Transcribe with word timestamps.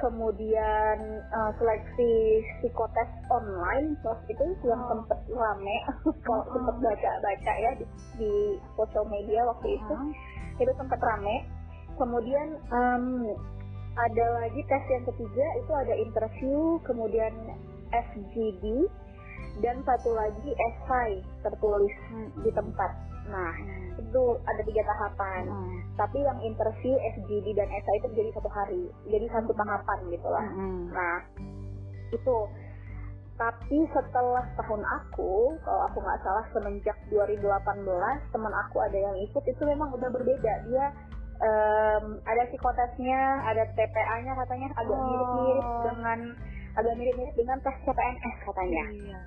kemudian 0.00 0.96
uh, 1.28 1.52
seleksi 1.60 2.12
psikotes 2.60 3.10
online 3.28 3.94
waktu 4.00 4.32
itu 4.32 4.44
yang 4.64 4.80
Oh. 4.80 4.88
sempet 4.96 5.20
rame 5.28 5.76
kalau 6.26 6.42
Oh. 6.48 6.52
sempet 6.56 6.76
baca-baca 6.80 7.52
ya 7.60 7.70
di, 7.76 7.84
di 8.16 8.32
sosial 8.74 9.04
media 9.06 9.44
waktu 9.44 9.76
itu 9.76 9.94
itu 10.56 10.72
sempat 10.76 11.00
rame 11.00 11.44
kemudian 12.00 12.56
em, 12.72 13.04
ada 13.92 14.26
lagi 14.40 14.60
tes 14.64 14.84
yang 14.88 15.04
ketiga 15.04 15.46
itu 15.60 15.72
ada 15.76 15.94
interview 16.00 16.80
kemudian 16.88 17.32
FGD 17.92 18.88
dan 19.60 19.82
satu 19.84 20.14
lagi 20.16 20.50
esai 20.56 21.20
tertulis 21.44 21.92
Hmm. 22.08 22.30
di 22.40 22.50
tempat 22.56 22.90
nah 23.26 23.52
itu 23.94 24.22
ada 24.42 24.62
tiga 24.62 24.82
tahapan 24.82 25.44
Hmm. 25.44 25.78
tapi 25.96 26.18
yang 26.18 26.38
interview 26.40 26.94
FGD 26.96 27.52
dan 27.52 27.68
esai 27.68 27.96
itu 27.98 28.08
jadi 28.14 28.30
satu 28.32 28.48
hari 28.48 28.82
jadi 29.04 29.26
satu 29.28 29.52
tahapan 29.52 29.98
gitu 30.08 30.28
lah 30.28 30.46
Hmm. 30.46 30.88
nah 30.88 31.18
itu 32.10 32.36
tapi 33.36 33.88
setelah 33.88 34.44
tahun 34.54 34.82
aku 34.84 35.32
kalau 35.60 35.82
aku 35.88 35.98
nggak 35.98 36.20
salah 36.20 36.44
semenjak 36.50 36.96
2018 37.08 37.40
teman 38.30 38.52
aku 38.54 38.76
ada 38.78 38.98
yang 39.00 39.16
ikut 39.18 39.40
itu 39.42 39.62
memang 39.64 39.88
udah 39.90 40.08
berbeda 40.08 40.52
dia 40.66 40.86
em, 41.40 42.04
ada 42.22 42.42
psikotesnya 42.46 43.20
ada 43.42 43.64
TPA-nya 43.72 44.32
katanya 44.36 44.68
agak 44.76 44.92
Oh. 44.92 45.04
mirip-mirip 45.06 45.66
dengan 45.88 46.18
agak 46.76 46.94
mirip-mirip 46.94 47.34
dengan 47.34 47.56
tes 47.60 47.76
CPNS 47.80 48.36
katanya 48.44 48.84
Iya, 48.92 49.08
iya. 49.08 49.18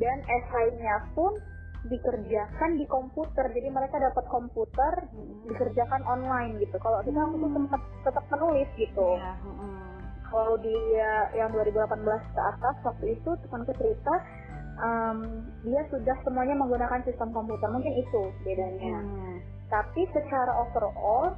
dan 0.00 0.18
esainya 0.24 0.94
pun 1.12 1.36
dikerjakan 1.84 2.78
di 2.78 2.86
komputer 2.86 3.50
jadi 3.50 3.68
mereka 3.68 3.98
dapat 3.98 4.24
komputer 4.26 4.92
Hmm. 5.10 5.42
dikerjakan 5.44 6.02
online 6.04 6.58
gitu 6.58 6.78
kalau 6.78 7.02
kita 7.02 7.18
aku 7.18 7.34
tuh 7.36 7.50
sempat 7.52 7.80
tetap 8.02 8.24
menulis 8.30 8.68
gitu 8.76 9.08
Iya, 9.18 9.32
hmm. 9.42 9.80
kalau 10.28 10.54
dia 10.58 11.12
yang 11.34 11.50
2018 11.50 11.98
ke 12.32 12.40
atas 12.40 12.76
waktu 12.82 13.06
itu 13.14 13.30
temanku 13.42 13.72
cerita 13.74 14.14
em, 14.78 15.18
dia 15.62 15.82
sudah 15.90 16.16
semuanya 16.22 16.54
menggunakan 16.54 17.02
sistem 17.02 17.28
komputer 17.30 17.68
mungkin 17.68 17.92
itu 17.92 18.22
bedanya 18.42 19.02
Hmm. 19.02 19.36
tapi 19.68 20.06
secara 20.10 20.52
overall 20.62 21.34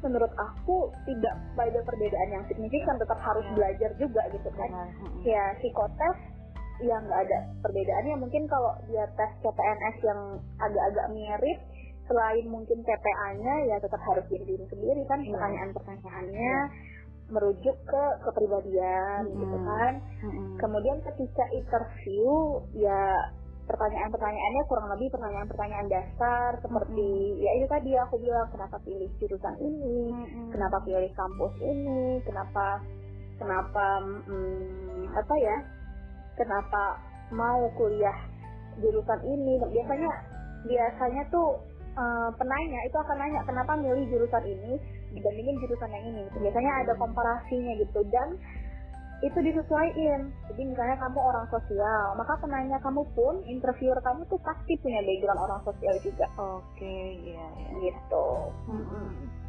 menurut 0.00 0.28
aku 0.36 0.92
tidak 1.08 1.32
ada 1.56 1.80
perbedaan 1.80 2.28
yang 2.30 2.44
signifikan 2.44 3.00
tetap 3.00 3.16
harus 3.18 3.40
Ya. 3.48 3.52
belajar 3.56 3.90
juga 3.96 4.22
gitu 4.28 4.50
kan 4.52 4.68
hmm. 4.68 5.24
ya 5.24 5.56
psikotes 5.56 6.16
ya 6.80 6.96
nggak 6.98 7.20
ada 7.26 7.38
perbedaannya 7.62 8.16
mungkin 8.18 8.50
kalau 8.50 8.74
dia 8.90 9.06
tes 9.14 9.30
CPNS 9.40 9.96
yang 10.02 10.20
agak-agak 10.58 11.06
mirip 11.14 11.58
selain 12.04 12.44
mungkin 12.50 12.82
TPA-nya 12.82 13.54
ya 13.64 13.76
tetap 13.80 14.00
harus 14.02 14.26
diri 14.28 14.44
diri 14.44 14.64
sendiri 14.68 15.02
kan 15.06 15.22
Iya. 15.22 15.32
pertanyaan-pertanyaannya 15.32 16.56
merujuk 17.24 17.76
ke 17.88 18.04
kepribadian 18.20 19.22
Mm-mm. 19.24 19.40
gitu 19.40 19.58
kan 19.64 19.92
Hmm. 20.20 20.54
kemudian 20.60 21.00
ketika 21.00 21.44
interview 21.50 22.28
ya 22.76 23.16
pertanyaan-pertanyaannya 23.64 24.62
kurang 24.68 24.92
lebih 24.92 25.08
pertanyaan-pertanyaan 25.08 25.88
dasar 25.88 26.60
seperti 26.60 27.10
ya 27.40 27.50
itu 27.56 27.66
tadi 27.66 27.96
aku 27.96 28.20
bilang 28.20 28.44
kenapa 28.52 28.76
pilih 28.84 29.08
jurusan 29.16 29.56
ini 29.56 30.12
Hmm. 30.12 30.52
kenapa 30.52 30.84
pilih 30.84 31.08
kampus 31.16 31.54
ini 31.64 32.20
kenapa 32.28 32.84
kenapa 33.40 33.86
mm, 34.28 35.16
apa 35.16 35.34
ya 35.40 35.56
kenapa 36.38 36.98
mau 37.34 37.66
kuliah 37.78 38.14
jurusan 38.78 39.20
ini? 39.26 39.60
Biasanya 39.70 40.10
biasanya 40.64 41.22
tuh 41.30 41.60
eh, 41.94 42.30
penanya 42.36 42.80
itu 42.86 42.96
akan 42.98 43.16
nanya 43.18 43.40
kenapa 43.46 43.72
milih 43.78 44.04
jurusan 44.10 44.44
ini 44.44 44.78
dibandingin 45.14 45.58
jurusan 45.62 45.90
yang 45.90 46.04
ini? 46.10 46.20
Gitu. 46.30 46.38
biasanya 46.42 46.72
ada 46.86 46.92
komparasinya 46.98 47.72
gitu. 47.78 48.00
Dan 48.10 48.38
itu 49.22 49.38
disesuaikan. 49.40 50.28
Jadi 50.52 50.62
misalnya 50.68 51.00
kamu 51.00 51.16
orang 51.16 51.46
sosial 51.48 52.18
maka 52.18 52.36
penanya 52.42 52.76
kamu 52.82 53.06
pun 53.16 53.40
interviewer 53.46 53.96
kamu 54.04 54.26
tuh 54.28 54.36
pasti 54.42 54.76
punya 54.82 55.00
background 55.00 55.40
orang 55.40 55.60
sosial 55.64 55.94
juga. 56.02 56.26
Oke, 56.36 56.98
iya, 57.24 57.46
iya. 57.56 57.70
gitu. 57.88 58.26
Mm-mm. 58.68 59.43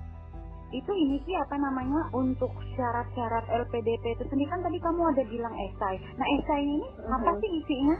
Itu 0.73 0.91
ini 0.91 1.21
sih 1.23 1.35
apa 1.37 1.55
namanya 1.57 2.09
untuk 2.11 2.49
syarat-syarat 2.73 3.45
LPDP 3.49 4.17
itu 4.17 4.23
sendiri 4.29 4.49
kan 4.49 4.61
tadi 4.65 4.77
kamu 4.81 5.01
ada 5.13 5.23
bilang 5.29 5.53
esai. 5.53 5.95
Nah 6.17 6.27
esai 6.41 6.61
ini 6.65 6.79
apa 7.05 7.29
Mhm. 7.33 7.39
sih 7.41 7.51
isinya? 7.61 7.97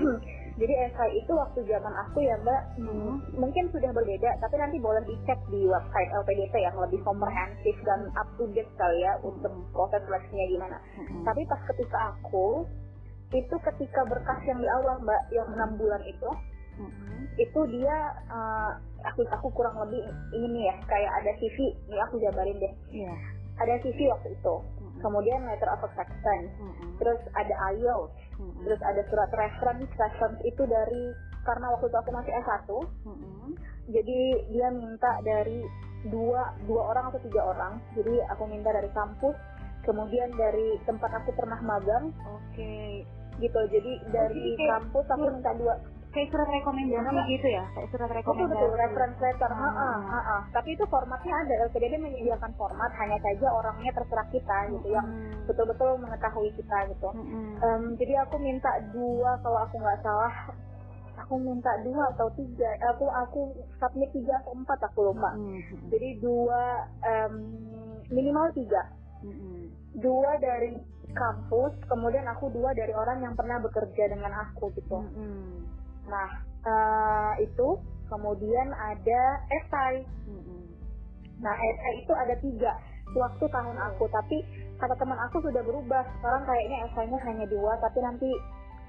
Jadi 0.60 0.74
esai 0.76 1.10
itu 1.16 1.32
waktu 1.32 1.60
zaman 1.64 1.94
aku 2.04 2.20
ya 2.20 2.36
mbak, 2.40 2.62
Hmm. 2.76 3.16
mungkin 3.32 3.64
sudah 3.72 3.90
berbeda, 3.96 4.28
tapi 4.44 4.60
nanti 4.60 4.76
boleh 4.76 5.00
dicek 5.08 5.38
di 5.48 5.64
website 5.64 6.10
LPDP 6.12 6.54
yang 6.60 6.76
lebih 6.76 7.00
komprehensif 7.00 7.76
dan 7.84 8.08
up 8.14 8.28
to 8.36 8.44
date 8.52 8.68
kali 8.76 9.00
ya 9.00 9.16
untuk 9.24 9.50
proses 9.72 10.04
seleksinya 10.04 10.46
gimana. 10.52 10.76
Mm-mm. 11.00 11.24
Tapi 11.24 11.42
pas 11.48 11.60
ketika 11.64 12.12
aku, 12.12 12.68
itu 13.32 13.56
ketika 13.56 14.00
berkas 14.04 14.40
yang 14.44 14.60
di 14.60 14.68
awal 14.68 15.00
mbak, 15.00 15.22
yang 15.32 15.48
enam 15.48 15.70
bulan 15.80 16.02
itu, 16.04 16.28
Mm-mm. 16.80 17.20
itu 17.36 17.60
dia, 17.70 17.96
eh, 18.26 18.70
aku 19.02 19.20
aku 19.28 19.48
kurang 19.52 19.76
lebih 19.78 20.00
ini 20.32 20.64
ya, 20.64 20.76
kayak 20.84 21.12
ada 21.14 21.32
CV, 21.36 21.56
ini 21.84 21.98
aku 22.00 22.16
jabarin 22.18 22.56
deh, 22.56 22.72
Iya. 22.90 23.14
ada 23.56 23.76
CV 23.80 24.08
waktu 24.08 24.32
itu, 24.32 24.54
Mm-mm. 24.80 24.98
kemudian 24.98 25.44
letter 25.44 25.68
of 25.68 25.84
acceptance, 25.84 26.50
Mm-mm. 26.56 26.96
terus 26.96 27.20
ada 27.34 27.54
IELTS, 27.70 28.16
Mm-mm. 28.36 28.64
terus 28.64 28.80
ada 28.80 29.04
surat 29.06 29.30
reference, 29.30 29.88
reference 29.94 30.40
itu 30.42 30.64
dari 30.64 31.12
karena 31.40 31.68
waktu 31.70 31.86
itu 31.86 31.96
aku 31.96 32.10
masih 32.10 32.32
S1, 32.34 32.68
Mm-mm. 33.04 33.48
jadi 33.88 34.18
dia 34.48 34.68
minta 34.70 35.20
dari 35.20 35.64
dua 36.02 36.56
dua 36.64 36.82
orang 36.90 37.12
atau 37.12 37.20
tiga 37.20 37.44
orang 37.44 37.76
jadi 37.92 38.24
aku 38.30 38.48
minta 38.48 38.72
dari 38.72 38.88
kampus 38.90 39.36
kemudian 39.82 40.32
dari 40.32 40.80
tempat 40.82 41.12
aku 41.12 41.28
pernah 41.34 41.60
magang 41.60 42.08
Oke. 42.24 43.04
gitu 43.36 43.60
jadi 43.68 43.92
dari 44.08 44.56
kayak- 44.56 44.80
kampus 44.80 45.04
aku 45.06 45.28
minta 45.28 45.52
dua 45.54 45.76
Kayak 46.10 46.28
surat 46.28 46.48
rekomendasi 46.48 47.06
Iya. 47.08 47.22
gitu 47.30 47.46
ya? 47.48 47.64
Kayak 47.70 47.88
surat 47.88 48.02
betul 48.04 48.18
rekomendasi. 48.18 48.50
betul 48.52 48.70
reference 48.74 49.18
letter 49.18 49.46
Ah. 49.46 49.58
Ha-ha, 49.60 49.90
ha-ha. 50.02 50.36
tapi 50.50 50.68
itu 50.72 50.84
formatnya 50.84 51.34
ada 51.36 51.54
LPDP 51.64 51.92
menyediakan 51.96 52.52
format 52.54 52.90
hanya 52.96 53.18
saja 53.20 53.46
orangnya 53.48 53.90
terserah 53.92 54.26
kita 54.28 54.56
gitu 54.70 54.88
yang 54.88 55.06
Mm-mm. 55.06 55.46
betul-betul 55.46 55.90
mengetahui 55.96 56.50
kita 56.52 56.78
gitu 56.88 57.08
Mm-mm. 57.10 57.46
Em, 57.56 57.82
jadi 57.94 58.24
aku 58.24 58.36
minta 58.38 58.70
dua 58.90 59.38
kalau 59.38 59.58
aku 59.60 59.76
nggak 59.76 60.00
salah 60.00 60.34
aku 61.16 61.34
minta 61.36 61.70
dua 61.80 62.10
atau 62.10 62.26
tiga 62.32 62.66
aku 62.88 63.04
aku 63.06 63.40
submit 63.76 64.10
tiga 64.10 64.34
atau 64.40 64.52
empat 64.52 64.82
aku 64.82 65.06
lupa 65.06 65.30
Mm-mm. 65.32 65.62
jadi 65.88 66.18
dua 66.18 66.62
em, 67.02 67.34
minimal 68.08 68.50
tiga 68.50 68.82
Mm-mm. 69.22 69.70
dua 69.94 70.34
dari 70.38 70.74
kampus 71.10 71.74
kemudian 71.86 72.26
aku 72.26 72.50
dua 72.50 72.70
dari 72.72 72.90
orang 72.90 73.20
yang 73.20 73.34
pernah 73.34 73.58
bekerja 73.58 74.04
dengan 74.08 74.32
aku 74.40 74.70
gitu 74.72 74.98
Mm-mm. 74.98 75.69
Nah 76.10 76.28
eh, 76.66 77.32
itu 77.46 77.68
kemudian 78.10 78.68
ada 78.74 79.22
esai 79.62 80.02
nah 81.40 81.54
esai 81.56 81.94
itu 82.02 82.12
ada 82.12 82.34
tiga 82.42 82.72
waktu 83.16 83.44
tahun 83.48 83.76
aku 83.94 84.04
tapi 84.10 84.42
kata 84.76 84.94
teman 84.98 85.18
aku 85.30 85.40
sudah 85.42 85.62
berubah 85.62 86.02
sekarang 86.18 86.42
kayaknya 86.44 86.76
esainya 86.90 87.18
hanya 87.24 87.46
dua 87.48 87.78
tapi 87.80 87.98
nanti 88.02 88.28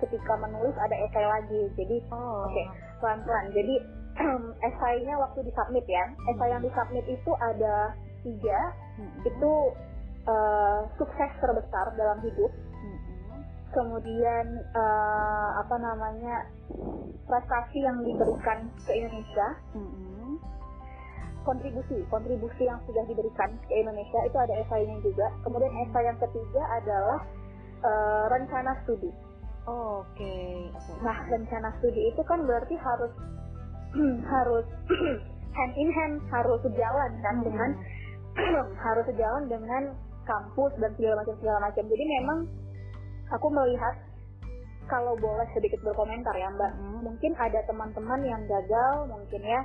ketika 0.02 0.34
menulis 0.42 0.74
ada 0.82 0.96
esai 0.98 1.26
lagi 1.30 1.62
jadi 1.78 1.98
Oh. 2.10 2.50
Oke. 2.50 2.64
pelan-pelan. 3.02 3.54
Jadi 3.54 3.76
esainya 4.68 5.14
waktu 5.18 5.40
disubmit 5.46 5.86
ya. 5.86 6.06
Esai 6.30 6.50
yang 6.54 6.62
disubmit 6.66 7.06
itu 7.06 7.32
ada 7.38 7.94
tiga. 8.26 8.60
Itu 9.26 9.52
eh, 10.26 10.80
sukses 10.98 11.32
terbesar 11.42 11.86
dalam 11.98 12.22
hidup. 12.26 12.52
Kemudian 13.72 14.46
eh, 14.76 15.50
apa 15.56 15.76
namanya 15.80 16.44
prestasi 17.24 17.80
yang 17.80 18.04
diberikan 18.04 18.68
ke 18.84 18.92
Indonesia. 18.92 19.48
Mm-mm. 19.72 20.36
Kontribusi, 21.42 22.06
kontribusi 22.12 22.70
yang 22.70 22.78
sudah 22.86 23.02
diberikan 23.10 23.50
ke 23.66 23.74
Indonesia 23.74 24.20
itu 24.28 24.38
ada 24.38 24.54
esainya 24.62 25.00
juga. 25.02 25.32
Kemudian 25.48 25.72
esai 25.88 26.04
yang 26.06 26.20
ketiga 26.20 26.62
adalah 26.84 27.20
eh, 27.82 28.24
rencana 28.28 28.72
studi. 28.84 29.10
Oke. 29.66 30.70
Oke. 30.74 30.94
Nah, 31.06 31.18
rencana 31.32 31.70
studi 31.80 32.12
itu 32.12 32.22
kan 32.28 32.44
berarti 32.44 32.76
harus 32.76 33.14
harus 34.34 34.68
hand 35.58 35.74
in 35.80 35.90
hand, 35.96 36.20
harus 36.28 36.60
sejalan 36.68 37.12
kan 37.24 37.36
Mm-mm. 37.40 37.48
dengan 37.48 37.70
harus 38.86 39.06
sejalan 39.08 39.48
dengan 39.48 39.84
kampus 40.28 40.72
dan 40.78 40.92
segala 41.00 41.24
macam 41.24 41.36
segala 41.42 41.60
macam. 41.64 41.84
Jadi 41.90 42.04
memang 42.06 42.40
aku 43.32 43.48
melihat 43.50 43.96
kalau 44.92 45.16
boleh 45.16 45.48
sedikit 45.56 45.80
berkomentar 45.88 46.36
ya 46.36 46.52
Mbak, 46.52 46.72
Mm-mm. 46.76 47.00
mungkin 47.08 47.32
ada 47.40 47.64
teman-teman 47.64 48.22
yang 48.28 48.44
gagal 48.44 49.08
mungkin 49.08 49.42
ya 49.42 49.62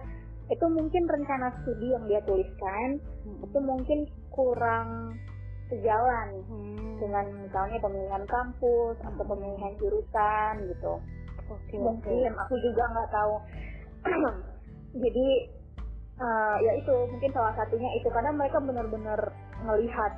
itu 0.46 0.62
mungkin 0.70 1.10
rencana 1.10 1.50
studi 1.62 1.90
yang 1.90 2.06
dia 2.06 2.22
tuliskan 2.22 3.02
Mm-mm. 3.26 3.42
itu 3.50 3.58
mungkin 3.58 3.98
kurang 4.30 5.18
sejalan 5.66 6.46
Hmm. 6.46 6.94
dengan 7.02 7.26
misalnya 7.42 7.78
pemilihan 7.82 8.22
kampus 8.30 8.96
atau 9.02 9.24
pemilihan 9.26 9.74
jurusan 9.82 10.62
gitu 10.70 10.94
Oke. 11.50 11.74
mungkin 11.74 12.30
aku 12.38 12.54
juga 12.62 12.86
nggak 12.86 13.10
tahu 13.10 13.34
jadi 15.02 15.28
eh, 16.22 16.56
ya 16.62 16.72
itu 16.78 16.94
mungkin 17.10 17.30
salah 17.34 17.50
satunya 17.58 17.90
itu 17.98 18.08
karena 18.14 18.30
mereka 18.30 18.62
benar-benar 18.62 19.20
ngelihat 19.66 20.12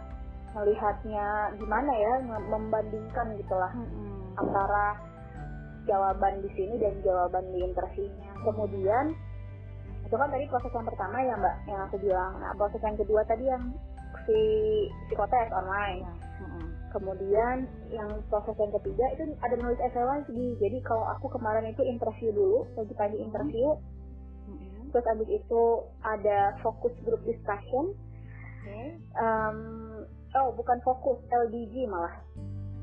ngelihatnya 0.57 1.27
gimana 1.61 1.93
ya 1.93 2.15
membandingkan 2.49 3.37
gitulah 3.37 3.73
Mm-mm. 3.77 4.37
antara 4.41 4.97
jawaban 5.89 6.45
di 6.45 6.51
sini 6.53 6.77
dan 6.77 7.01
jawaban 7.01 7.45
di 7.53 7.65
interviewnya. 7.65 8.31
Kemudian 8.45 9.17
itu 10.05 10.15
kan 10.17 10.29
tadi 10.33 10.45
proses 10.49 10.73
yang 10.73 10.89
pertama 10.89 11.17
ya 11.21 11.35
mbak 11.37 11.57
yang 11.69 11.81
aku 11.89 11.97
bilang. 12.01 12.33
Nah 12.41 12.53
proses 12.57 12.81
yang 12.85 12.97
kedua 12.97 13.25
tadi 13.25 13.45
yang 13.49 13.73
si 14.29 14.41
psikotes 15.09 15.53
online. 15.53 16.05
Mm-mm. 16.39 16.67
Kemudian 16.93 17.69
yang 17.93 18.09
proses 18.29 18.57
yang 18.61 18.73
ketiga 18.81 19.05
itu 19.17 19.33
ada 19.41 19.55
nulis 19.57 19.81
essay 19.81 20.05
lagi. 20.05 20.57
Jadi 20.61 20.79
kalau 20.85 21.05
aku 21.17 21.33
kemarin 21.33 21.73
itu 21.73 21.85
interview 21.85 22.33
dulu, 22.33 22.69
pagi-pagi 22.77 23.17
interview, 23.21 23.77
Mm-mm. 24.49 24.93
terus 24.93 25.09
abis 25.09 25.29
itu 25.29 25.63
ada 26.05 26.57
focus 26.61 26.93
group 27.05 27.21
discussion. 27.25 27.97
Oke. 28.69 29.01
Em, 29.01 29.59
oh 30.45 30.55
bukan 30.55 30.79
fokus, 30.87 31.19
LDG 31.31 31.89
malah 31.91 32.15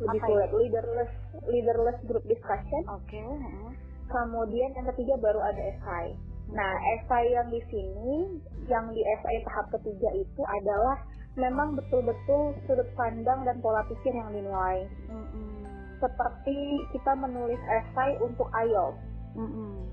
lebih 0.04 0.20
Apa 0.20 0.28
sulit, 0.28 0.50
leaderless 0.52 1.14
leaderless 1.48 2.00
group 2.04 2.26
discussion. 2.28 2.84
Oke. 2.92 3.16
mm-mm. 3.16 3.72
Kemudian 4.12 4.76
yang 4.76 4.88
ketiga 4.94 5.16
baru 5.18 5.40
ada 5.40 5.62
esai. 5.72 6.14
Nah, 6.52 6.74
esai 7.00 7.26
yang 7.34 7.50
di 7.50 7.62
sini, 7.74 8.38
yang 8.70 8.94
di 8.94 9.02
esai 9.02 9.42
tahap 9.50 9.72
ketiga 9.74 10.14
itu 10.14 10.42
adalah 10.46 11.00
memang 11.36 11.74
betul-betul 11.74 12.54
sudut 12.70 12.86
pandang 12.94 13.44
dan 13.44 13.58
pola 13.60 13.82
pikir 13.90 14.14
yang 14.14 14.30
dinilai. 14.30 14.86
Mm-mm. 15.10 15.66
Seperti 15.98 16.86
kita 16.94 17.18
menulis 17.18 17.60
esai 17.66 18.20
untuk 18.22 18.46
IELTS. 18.54 19.02
Mm-mm. 19.36 19.90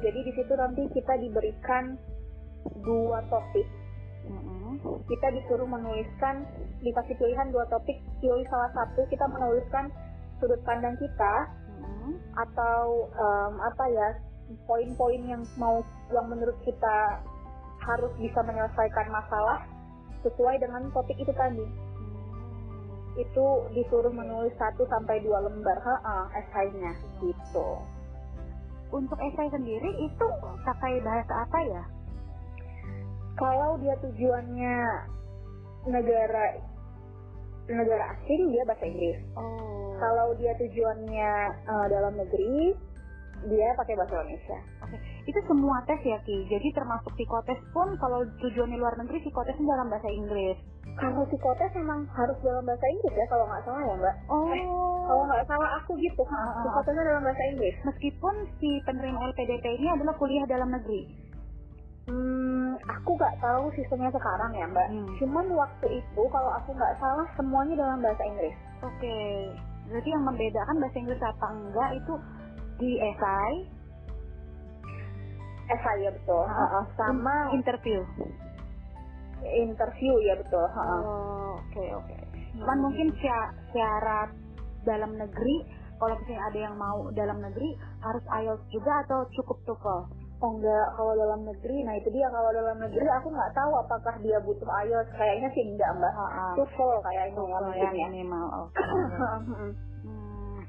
Jadi 0.00 0.18
di 0.26 0.32
situ 0.32 0.52
nanti 0.56 0.82
kita 0.96 1.14
diberikan 1.20 2.00
dua 2.80 3.20
topik. 3.28 3.68
Mm-mm. 4.26 4.55
Kita 4.82 5.28
disuruh 5.32 5.68
menuliskan, 5.68 6.46
dikasih 6.82 7.14
pilihan 7.18 7.48
dua 7.52 7.64
topik, 7.68 7.98
pilih 8.20 8.46
salah 8.48 8.70
satu, 8.74 9.04
kita 9.08 9.26
menuliskan 9.28 9.90
sudut 10.40 10.60
pandang 10.68 10.96
kita 11.00 11.34
Mm-mm. 11.80 12.12
atau 12.36 13.08
em, 13.08 13.52
apa 13.60 13.84
ya 13.88 14.08
poin-poin 14.68 15.22
yang 15.26 15.42
mau 15.56 15.80
yang 16.12 16.28
menurut 16.28 16.54
kita 16.62 17.24
harus 17.82 18.12
bisa 18.20 18.40
menyelesaikan 18.44 19.08
masalah 19.10 19.64
sesuai 20.22 20.60
dengan 20.60 20.90
topik 20.92 21.16
itu 21.18 21.32
tadi 21.34 21.66
itu 23.16 23.46
disuruh 23.72 24.12
menulis 24.12 24.52
1 24.60 24.76
sampai 24.76 25.24
2 25.24 25.32
lembar 25.32 25.78
ha 25.80 26.28
esainya 26.36 26.92
gitu 27.24 27.80
Untuk 28.92 29.18
esai 29.18 29.50
sendiri 29.50 29.90
itu 29.98 30.26
pakai 30.62 31.02
bahasa 31.02 31.42
apa 31.42 31.58
ya? 31.66 31.82
Kalau 33.36 33.76
dia 33.78 33.94
tujuannya 33.98 34.76
negara 35.86 36.44
negara 37.66 38.04
asing 38.12 38.50
dia 38.50 38.62
bahasa 38.64 38.84
Inggris 38.84 39.18
Oh. 39.34 39.94
kalau 39.96 40.34
dia 40.34 40.52
tujuannya 40.56 41.32
eh, 41.62 41.86
dalam 41.88 42.14
negeri 42.14 42.74
dia 43.46 43.68
pakai 43.74 43.94
bahasa 43.94 44.16
Indonesia 44.18 44.58
Oke, 44.80 44.96
itu 45.22 45.40
semua 45.44 45.76
tes 45.84 46.00
ya 46.00 46.16
Ki. 46.22 46.46
Jadi 46.46 46.72
termasuk 46.72 47.12
psikotes 47.12 47.60
pun 47.70 47.92
kalau 47.96 48.24
tujuannya 48.40 48.76
luar 48.76 48.96
negeri 48.96 49.20
psikotesnya 49.20 49.66
dalam 49.68 49.88
bahasa 49.88 50.08
Inggris. 50.08 50.56
kalau 50.96 51.28
psikotes 51.28 51.68
memang 51.76 52.08
harus 52.08 52.38
dalam 52.40 52.64
bahasa 52.64 52.86
Inggris 52.88 53.12
ya 53.12 53.26
kalau 53.26 53.44
nggak 53.44 53.62
salah 53.62 53.82
ya 53.82 53.94
mbak 53.94 54.16
Oh. 54.26 54.48
Eh, 54.48 54.64
kalau 55.04 55.22
nggak 55.26 55.44
salah 55.44 55.70
aku 55.76 55.92
gitu 55.98 56.22
Ah, 56.24 56.32
ah. 56.32 56.64
psikotesnya 56.64 57.04
dalam 57.04 57.22
bahasa 57.22 57.42
Inggris 57.46 57.76
Meskipun 57.84 58.34
si 58.56 58.70
penerima 58.82 59.18
LPDP 59.28 59.64
ini 59.76 59.88
adalah 59.92 60.14
kuliah 60.16 60.44
dalam 60.46 60.72
negeri. 60.72 61.02
hmm, 62.08 62.55
aku 62.84 63.10
nggak 63.14 63.36
tahu 63.38 63.64
sistemnya 63.72 64.10
sekarang 64.10 64.52
ya 64.52 64.66
mbak 64.66 64.88
Hmm. 64.88 65.08
cuman 65.16 65.46
waktu 65.52 65.86
itu 65.98 66.22
kalau 66.28 66.50
aku 66.54 66.70
nggak 66.72 66.94
salah 66.96 67.26
semuanya 67.34 67.74
dalam 67.76 68.00
bahasa 68.00 68.22
Inggris 68.22 68.56
Oke. 68.78 69.18
Berarti 69.86 70.08
yang 70.10 70.26
membedakan 70.26 70.76
bahasa 70.78 70.98
Inggris 70.98 71.22
apa 71.22 71.46
enggak 71.48 71.90
itu 71.94 72.14
di 72.76 72.90
esai 72.98 73.54
esai 75.66 75.98
ya 76.00 76.10
betul 76.12 76.42
ha. 76.44 76.84
sama 76.94 77.50
interview. 77.50 78.02
interview 79.46 80.12
ya 80.22 80.34
betul. 80.36 80.66
Oh, 80.74 81.56
oke 81.56 81.84
oke. 81.96 82.14
Cuman 82.56 82.78
mungkin 82.80 83.08
sya- 83.16 83.52
syarat 83.70 84.30
dalam 84.82 85.14
negeri 85.14 85.56
kalau 85.96 86.14
misalnya 86.18 86.42
ada 86.46 86.58
yang 86.60 86.74
mau 86.76 87.08
dalam 87.12 87.38
negeri 87.40 87.74
harus 88.00 88.24
IELTS 88.28 88.66
juga 88.68 88.92
atau 89.06 89.24
cukup 89.32 89.56
TOEFL? 89.64 90.00
Oh 90.36 90.52
enggak, 90.52 90.86
kalau 91.00 91.16
dalam 91.16 91.48
negeri, 91.48 91.80
nah 91.80 91.96
itu 91.96 92.12
dia 92.12 92.28
kalau 92.28 92.52
dalam 92.52 92.76
negeri 92.76 93.08
aku 93.08 93.32
nggak 93.32 93.56
tahu 93.56 93.72
apakah 93.80 94.20
dia 94.20 94.36
butuh 94.44 94.68
IELTS, 94.68 95.08
kayaknya 95.16 95.48
sih 95.56 95.64
enggak 95.64 95.88
mbak. 95.96 96.12
TOEFL 96.60 96.92
kayaknya 97.00 97.40
ya 97.40 97.40
mungkin 97.40 97.72
yang 97.72 97.94
ya. 97.96 98.06
minimal. 98.12 98.46
Oke. 98.68 98.82
Hmm. 98.84 99.74
Hmm. 100.06 100.60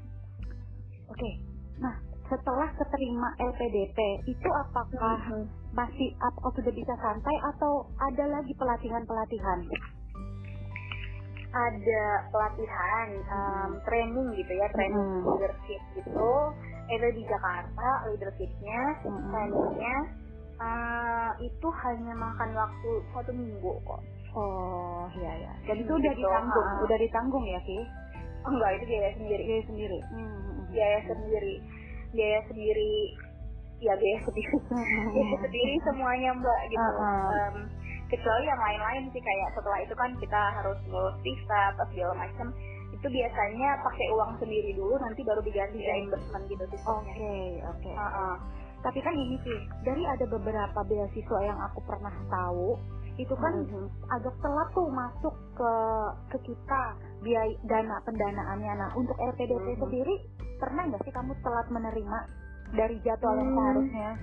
Oke. 1.12 1.30
Nah, 1.78 1.94
setelah 2.26 2.72
keterima 2.74 3.28
LPDP 3.38 3.98
itu 4.26 4.48
apakah 4.50 5.20
Hmm. 5.30 5.44
masih 5.70 6.16
apakah 6.18 6.50
sudah 6.56 6.72
bisa 6.72 6.96
santai 6.98 7.36
atau 7.54 7.86
ada 8.00 8.24
lagi 8.24 8.50
pelatihan-pelatihan? 8.56 9.68
Ada 11.48 12.02
pelatihan, 12.28 13.08
um, 13.30 13.70
training 13.84 14.28
gitu 14.32 14.52
ya, 14.52 14.66
training 14.72 14.96
Hmm. 14.96 15.24
leadership 15.28 15.82
gitu. 15.94 16.32
Itu 16.88 17.06
di 17.12 17.22
Jakarta 17.24 17.88
leadershipnya, 18.08 18.80
Hmm. 19.04 19.28
trainingnya 19.28 19.96
uh, 20.58 21.30
itu 21.38 21.68
hanya 21.84 22.14
makan 22.16 22.50
waktu 22.56 22.90
satu 23.12 23.30
minggu 23.30 23.72
kok. 23.84 24.00
Oh, 24.32 25.08
iya 25.16 25.48
ya. 25.48 25.52
Dan 25.66 25.82
itu 25.82 25.92
Hmm, 25.92 26.00
udah 26.00 26.12
gitu. 26.12 26.20
ditanggung, 26.24 26.66
Ah. 26.68 26.84
udah 26.84 26.98
ditanggung 27.00 27.44
ya, 27.48 27.60
Ki? 27.64 27.78
Oh, 28.46 28.50
enggak, 28.54 28.70
itu 28.78 28.84
biaya 28.86 29.10
sendiri. 29.16 29.42
Biaya 29.44 29.64
sendiri. 29.66 29.98
Hmm. 30.12 30.56
Biaya 30.68 30.98
sendiri. 31.04 31.54
Biaya 32.12 32.40
sendiri. 32.46 32.92
Ya 33.78 33.92
biaya 33.94 34.18
sendiri. 34.26 34.52
biaya 35.14 35.36
sendiri 35.38 35.74
semuanya 35.86 36.30
mbak 36.34 36.60
gitu. 36.66 36.82
Uh-uh. 36.82 37.30
Em, 37.30 37.56
kecuali 38.10 38.44
yang 38.46 38.58
lain-lain 38.58 39.02
sih 39.12 39.22
kayak 39.22 39.48
setelah 39.54 39.78
itu 39.84 39.94
kan 39.94 40.10
kita 40.18 40.40
harus 40.56 40.78
ngurus 40.88 41.16
visa 41.22 41.60
atau 41.76 41.84
segala 41.92 42.14
macam 42.18 42.46
itu 42.98 43.08
biasanya 43.08 43.78
pakai 43.86 44.06
uang 44.10 44.32
sendiri 44.42 44.74
dulu 44.74 44.98
nanti 44.98 45.22
baru 45.22 45.38
diganti 45.38 45.78
reimbursement 45.78 46.44
gitu 46.50 46.64
sistemnya. 46.66 47.14
Oke, 47.14 47.38
oke. 47.62 47.92
Uh-uh. 47.94 48.34
Tapi 48.78 48.98
kan 49.02 49.14
ini 49.14 49.38
sih, 49.42 49.58
dari 49.86 50.02
ada 50.06 50.26
beberapa 50.26 50.80
beasiswa 50.86 51.40
yang 51.42 51.58
aku 51.62 51.82
pernah 51.86 52.14
tahu, 52.30 52.78
itu 53.18 53.34
kan 53.34 53.54
Mhm. 53.66 53.86
agak 54.14 54.34
telat 54.38 54.68
tuh 54.74 54.86
masuk 54.90 55.34
ke 55.58 55.72
ke 56.30 56.38
kita 56.50 56.82
biaya 57.22 57.54
dana 57.66 57.98
pendanaannya. 58.06 58.72
Nah, 58.78 58.90
untuk 58.94 59.18
LPDP 59.18 59.74
Mhm. 59.74 59.80
sendiri 59.82 60.14
pernah 60.58 60.82
nggak 60.86 61.02
sih 61.06 61.14
kamu 61.14 61.34
telat 61.42 61.66
menerima 61.70 62.18
dari 62.74 62.98
jadwal 63.02 63.34
yang 63.38 63.50
Hmm. 63.54 64.18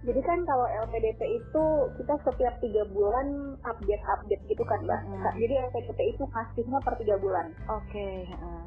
Jadi 0.00 0.20
kan 0.24 0.38
kalau 0.48 0.64
LPDP 0.88 1.20
itu 1.36 1.64
kita 2.00 2.14
setiap 2.24 2.54
tiga 2.64 2.88
bulan 2.88 3.52
update-update 3.68 4.42
gitu 4.48 4.64
kan 4.64 4.80
mbak. 4.88 5.00
Mhm. 5.04 5.36
Jadi 5.36 5.54
LPDP 5.60 6.00
itu 6.16 6.22
ngasihnya 6.24 6.78
per 6.80 6.96
tiga 6.96 7.20
bulan. 7.20 7.52
Oke. 7.68 8.24
heeh. 8.24 8.62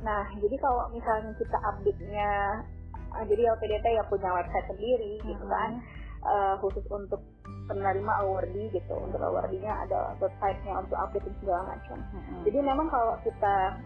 Nah, 0.00 0.24
jadi 0.38 0.56
kalau 0.62 0.88
misalnya 0.94 1.34
kita 1.36 1.58
update-nya, 1.60 2.30
uh, 3.12 3.24
jadi 3.26 3.52
LPDP 3.52 3.84
ya 3.98 4.04
punya 4.06 4.30
website 4.32 4.64
sendiri 4.70 5.18
gitu 5.20 5.44
Mhm. 5.44 5.52
kan, 5.52 5.70
uh, 6.24 6.54
khusus 6.62 6.86
untuk 6.88 7.20
penerima 7.68 8.12
awardee 8.24 8.72
gitu. 8.72 8.94
Untuk 8.96 9.20
awardee-nya 9.20 9.84
ada 9.84 10.16
website-nya 10.22 10.72
untuk 10.80 10.96
update 10.96 11.28
segala 11.44 11.74
macam. 11.76 11.98
Heeh. 12.00 12.48
Jadi 12.48 12.58
memang 12.64 12.88
kalau 12.88 13.12
kita 13.20 13.76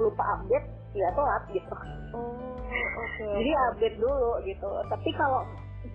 lupa 0.00 0.24
update, 0.40 0.66
ya 0.96 1.06
telat 1.14 1.44
gitu. 1.54 1.74
Oh, 2.16 2.34
oke. 2.98 3.26
Jadi 3.36 3.50
update 3.70 3.96
dulu 4.00 4.40
gitu. 4.42 4.70
Tapi 4.88 5.10
kalau 5.14 5.44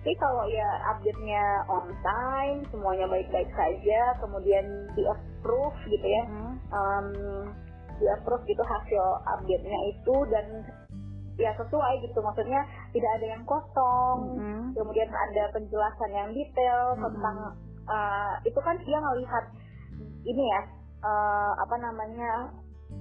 tapi 0.00 0.12
kalau 0.16 0.44
ya 0.48 0.68
update-nya 0.94 1.68
on 1.68 1.86
time, 2.02 2.64
semuanya 2.72 3.06
baik-baik 3.06 3.50
saja, 3.52 4.16
kemudian 4.18 4.88
di 4.96 5.02
approve 5.04 5.76
gitu 5.86 6.06
ya, 6.06 6.24
Mhm. 6.26 6.52
um, 6.72 7.06
di 8.00 8.06
approve 8.08 8.42
gitu 8.48 8.62
hasil 8.64 9.04
update-nya 9.28 9.78
itu 9.94 10.16
dan 10.32 10.46
ya 11.40 11.48
sesuai 11.56 12.04
gitu 12.04 12.18
maksudnya 12.20 12.60
tidak 12.92 13.10
ada 13.16 13.26
yang 13.32 13.44
kosong 13.48 14.36
Mhm. 14.36 14.76
kemudian 14.76 15.08
ada 15.08 15.48
penjelasan 15.56 16.10
yang 16.12 16.28
detail 16.36 16.92
Mhm. 16.92 17.02
tentang 17.08 17.36
uh, 17.88 18.34
itu 18.44 18.60
kan 18.60 18.76
dia 18.84 18.98
ngelihat 19.00 19.44
ini 20.28 20.44
ya 20.44 20.60
uh, 21.00 21.52
apa 21.56 21.76
namanya 21.80 22.52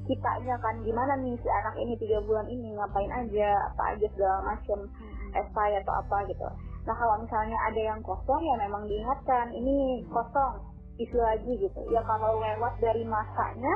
kitanya 0.08 0.56
kan 0.64 0.80
gimana 0.82 1.20
nih 1.20 1.36
si 1.44 1.48
anak 1.52 1.76
ini 1.76 1.94
tiga 2.00 2.24
bulan 2.24 2.48
ini 2.48 2.72
ngapain 2.72 3.12
aja 3.12 3.52
apa 3.76 4.00
aja 4.00 4.08
segala 4.16 4.38
macam 4.56 4.80
Mhm. 4.88 5.36
esai 5.36 5.72
atau 5.84 5.94
apa 6.00 6.18
gitu 6.32 6.48
nah 6.82 6.96
kalau 6.98 7.16
misalnya 7.22 7.58
ada 7.70 7.82
yang 7.94 8.02
kosong 8.02 8.42
ya 8.42 8.56
memang 8.58 8.90
diingatkan 8.90 9.54
ini 9.54 10.02
kosong 10.10 10.62
isi 10.98 11.18
lagi 11.18 11.54
gitu 11.62 11.82
ya 11.94 12.02
kalau 12.06 12.42
lewat 12.42 12.74
dari 12.82 13.06
masanya 13.06 13.74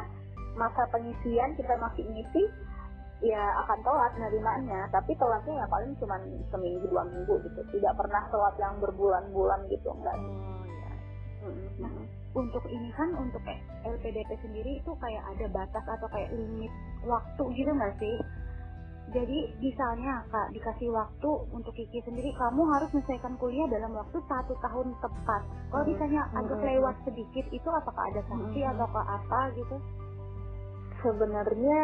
masa 0.57 0.87
pengisian 0.89 1.53
kita 1.57 1.73
masih 1.77 2.03
ngisi 2.05 2.43
ya 3.23 3.41
akan 3.65 3.79
telat 3.85 4.13
nerimanya 4.19 4.89
tapi 4.91 5.15
telatnya 5.15 5.63
ya 5.63 5.67
paling 5.71 5.93
cuma 6.01 6.19
seminggu 6.51 6.85
dua 6.89 7.03
minggu 7.07 7.39
gitu 7.47 7.61
tidak 7.79 7.93
pernah 7.95 8.23
telat 8.29 8.55
yang 8.59 8.75
berbulan-bulan 8.81 9.59
gitu 9.71 9.89
enggak 9.93 10.17
Oh, 11.45 11.53
iya. 11.53 11.85
Mm-mm. 11.85 12.05
untuk 12.33 12.65
ini 12.73 12.89
kan 12.97 13.13
untuk 13.21 13.43
LPDP 13.85 14.33
sendiri 14.41 14.81
itu 14.81 14.91
kayak 14.97 15.23
ada 15.29 15.45
batas 15.53 15.85
atau 15.85 16.09
kayak 16.09 16.33
limit 16.33 16.73
waktu 17.05 17.43
gitu 17.53 17.69
nggak 17.69 17.93
sih? 18.01 18.15
Jadi 19.13 19.53
misalnya 19.61 20.25
kak 20.33 20.49
dikasih 20.49 20.89
waktu 20.89 21.29
untuk 21.53 21.73
Kiki 21.77 22.01
sendiri 22.01 22.33
kamu 22.33 22.65
harus 22.73 22.89
menyelesaikan 22.89 23.37
kuliah 23.37 23.69
dalam 23.69 23.93
waktu 23.93 24.17
satu 24.25 24.57
tahun 24.59 24.97
tepat. 24.97 25.41
Kalau 25.69 25.83
Hmm. 25.85 25.91
misalnya 25.93 26.21
agak 26.33 26.57
Hmm. 26.57 26.67
lewat 26.73 26.95
sedikit 27.05 27.45
itu 27.49 27.69
apakah 27.69 28.03
ada 28.09 28.21
sanksi 28.25 28.65
Hmm. 28.65 28.73
atau 28.73 28.87
apa 28.89 29.39
gitu? 29.53 29.77
sebenarnya 31.03 31.81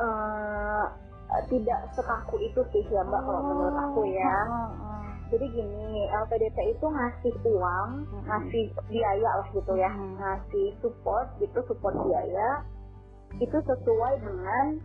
eh, 0.00 0.84
tidak 1.50 1.80
sekaku 1.92 2.40
itu 2.40 2.60
sih 2.72 2.84
ya 2.88 3.04
mbak 3.04 3.20
kalau 3.20 3.42
menurut 3.42 3.76
aku 3.76 4.02
ya 4.08 4.36
Oh, 4.48 4.70
oh, 4.84 5.02
jadi 5.28 5.46
gini 5.50 6.08
LPDP 6.08 6.56
itu 6.72 6.86
ngasih 6.86 7.34
uang 7.44 7.90
Mm-mm. 8.06 8.24
ngasih 8.24 8.64
biaya 8.88 9.30
lah 9.40 9.48
gitu 9.52 9.72
ya 9.76 9.90
ngasih 9.92 10.72
support 10.80 11.28
gitu 11.36 11.58
support 11.68 11.94
biaya 12.06 12.64
itu 13.36 13.58
sesuai 13.60 14.14
dengan 14.22 14.78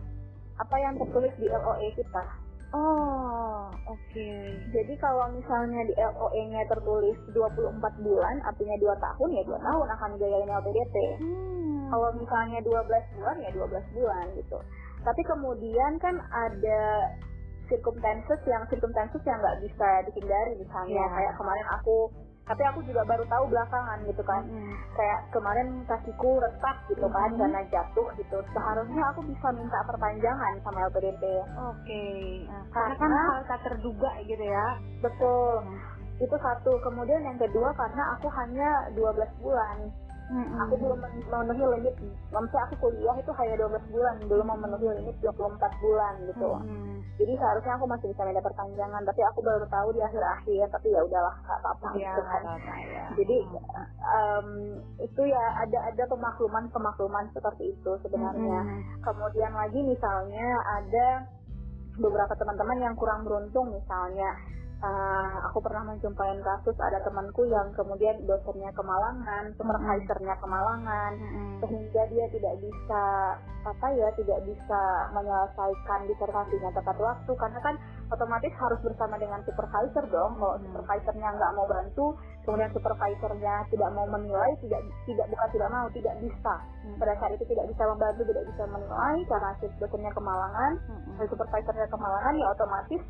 apa 0.60 0.76
yang 0.76 0.94
tertulis 0.96 1.32
di 1.36 1.48
LOE 1.48 1.88
kita 1.96 2.24
Oh, 2.70 3.66
oke. 3.90 4.30
jadi 4.70 4.94
kalau 5.02 5.26
misalnya 5.34 5.82
di 5.82 5.94
LOE-nya 5.98 6.62
tertulis 6.70 7.18
24 7.34 7.82
bulan 7.98 8.38
artinya 8.46 8.76
2 8.78 8.94
tahun 8.94 9.28
ya 9.34 9.42
2 9.42 9.58
tahun 9.58 9.86
akan 9.90 10.10
biayain 10.14 10.46
LPDP 10.46 10.94
Hmm. 11.18 11.90
kalau 11.90 12.14
misalnya 12.14 12.62
12 12.62 12.86
bulan 13.18 13.36
ya 13.42 13.50
12 13.50 13.82
bulan 13.90 14.24
gitu 14.38 14.58
tapi 15.02 15.22
kemudian 15.26 15.98
kan 15.98 16.14
ada 16.30 16.82
circumstances 17.66 18.38
yang 18.46 18.62
circumstances 18.70 19.22
yang 19.26 19.38
nggak 19.42 19.58
bisa 19.62 19.88
dihindari 20.06 20.54
misalnya 20.54 21.02
Iya. 21.02 21.14
kayak 21.14 21.34
kemarin 21.42 21.66
aku 21.74 21.96
tapi 22.50 22.62
aku 22.66 22.82
juga 22.82 23.06
baru 23.06 23.22
tahu 23.24 23.44
belakangan 23.46 24.02
gitu 24.02 24.22
kan 24.22 24.42
Mm-mm. 24.42 24.74
kayak 24.92 25.20
kemarin 25.30 25.68
kakiku 25.86 26.36
retak 26.36 26.76
gitu 26.86 27.06
kan 27.08 27.30
Mhm. 27.30 27.38
karena 27.38 27.60
jatuh 27.64 28.08
gitu 28.16 28.42
seharusnya 28.50 29.02
aku 29.08 29.22
bisa 29.22 29.48
minta 29.52 29.78
perpanjangan 29.86 30.58
sama 30.60 30.90
LPDP 30.90 31.22
Oke. 31.64 32.04
Nah, 32.44 32.64
karena 32.68 32.92
kan 32.92 33.06
Karena- 33.06 33.28
hal 33.30 33.42
tak 33.46 33.60
terduga 33.62 34.10
gitu 34.20 34.42
ya. 34.42 34.66
betul 34.98 35.62
Hmm. 35.62 35.78
itu 36.18 36.36
satu 36.36 36.72
kemudian 36.80 37.22
yang 37.22 37.38
kedua 37.38 37.70
karena 37.72 38.02
aku 38.12 38.26
hanya 38.34 38.68
12 38.92 39.30
bulan 39.38 39.78
Mm-mm. 40.30 40.58
aku 40.60 40.74
belum 40.76 40.98
men- 40.98 41.26
memenuhi 41.26 41.64
limit 41.72 41.94
maksudnya 42.30 42.62
aku 42.64 42.74
kuliah 42.80 43.16
itu 43.16 43.32
hanya 43.32 43.54
12 43.60 43.82
bulan 43.90 44.14
belum 44.24 44.46
memenuhi 44.48 44.86
limit 44.96 45.16
24 45.20 45.42
bulan 45.76 46.14
gitu 46.24 46.50
Mm-mm. 46.56 46.96
jadi 47.16 47.32
seharusnya 47.34 47.72
aku 47.74 47.84
masih 47.84 48.06
bisa 48.08 48.22
minta 48.22 48.38
perpanjangan 48.40 49.02
tapi 49.02 49.20
aku 49.22 49.38
baru 49.40 49.66
tahu 49.66 49.88
di 49.90 50.00
akhir-akhir 50.00 50.64
tapi 50.70 50.88
ya 50.88 51.02
udahlah 51.02 51.34
nggak 51.36 51.58
apa-apa 51.60 51.86
Ya, 51.92 52.08
gitu 52.08 52.22
kan 52.24 52.42
apa-apa 52.44 52.74
ya. 52.80 53.04
jadi 53.16 53.36
Mm. 53.40 53.86
em, 54.00 54.46
itu 55.00 55.22
ya 55.24 55.42
ada 55.58 55.78
ada 55.84 56.04
pemakluman 56.06 56.64
pemakluman 56.68 57.26
seperti 57.30 57.72
itu 57.72 57.90
sebenarnya 58.00 58.60
Mm-mm. 58.62 59.02
kemudian 59.02 59.50
lagi 59.52 59.80
misalnya 59.80 60.46
ada 60.70 61.26
beberapa 61.96 62.32
teman-teman 62.32 62.78
yang 62.80 62.94
kurang 62.94 63.22
beruntung 63.22 63.68
misalnya 63.68 64.30
eh, 64.80 65.32
aku 65.48 65.58
pernah 65.60 65.84
menjumpai 65.92 66.40
kasus 66.40 66.76
ada 66.80 66.98
temanku 67.04 67.44
yang 67.46 67.68
kemudian 67.76 68.16
dosennya 68.24 68.72
kemalangan 68.72 69.52
supervisornya 69.60 70.34
kemalangan 70.40 71.12
Mm-mm. 71.20 71.60
sehingga 71.60 72.02
dia 72.08 72.26
tidak 72.32 72.54
bisa 72.64 73.04
apa 73.60 73.86
ya 73.92 74.08
tidak 74.16 74.40
bisa 74.48 74.80
menyelesaikan 75.12 76.08
disertasinya 76.08 76.72
tepat 76.72 76.96
waktu 76.96 77.32
karena 77.36 77.60
kan 77.60 77.76
otomatis 78.08 78.52
harus 78.56 78.80
bersama 78.80 79.20
dengan 79.20 79.44
supervisor 79.44 80.04
dong 80.08 80.40
kalau 80.40 80.56
Hmm. 80.56 80.64
supervisornya 80.64 81.28
nggak 81.28 81.52
mau 81.54 81.68
bantu 81.68 82.16
kemudian 82.48 82.72
supervisornya 82.72 83.68
tidak 83.68 83.90
mau 83.92 84.08
menilai 84.08 84.50
tidak 84.64 84.80
tidak 85.04 85.26
bukan 85.28 85.48
tidak 85.52 85.68
mau 85.68 85.86
tidak 85.92 86.14
bisa 86.24 86.54
Hmm. 86.80 86.96
pada 86.96 87.12
saat 87.20 87.36
itu 87.36 87.44
tidak 87.52 87.68
bisa 87.68 87.82
membantu 87.84 88.22
tidak 88.24 88.44
bisa 88.48 88.64
menilai 88.64 89.16
karena 89.28 89.50
dosennya 89.76 90.12
kemalangan 90.16 90.72
dan 91.20 91.26
supervisornya 91.28 91.86
kemalangan 91.92 92.34
ya 92.40 92.46
otomatis 92.48 93.02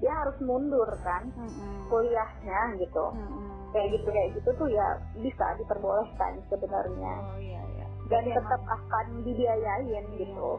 dia 0.00 0.12
harus 0.16 0.36
mundur 0.40 0.88
kan 1.04 1.28
Mm-mm. 1.36 1.86
kuliahnya 1.88 2.60
gitu 2.80 3.04
Mm-mm. 3.12 3.70
kayak 3.70 3.88
gitu 3.94 4.08
kayak 4.08 4.30
gitu 4.34 4.50
tuh 4.56 4.68
ya 4.68 4.88
bisa 5.14 5.46
diperbolehkan 5.56 6.40
sebenarnya 6.48 7.14
Oh 7.22 7.38
iya 7.38 7.62
iya. 7.76 7.86
dan 8.08 8.22
Jadi 8.24 8.34
tetap 8.34 8.60
emang 8.60 8.76
akan 8.80 9.06
dibiayain 9.22 10.04
gitu 10.16 10.50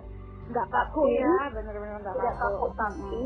nggak 0.41 0.67
kaku 0.67 1.03
ya, 1.07 1.31
bener-bener 1.53 1.95
nggak 2.01 2.15
kaku. 2.35 2.43
kaku 2.43 2.67
tapi 2.75 3.23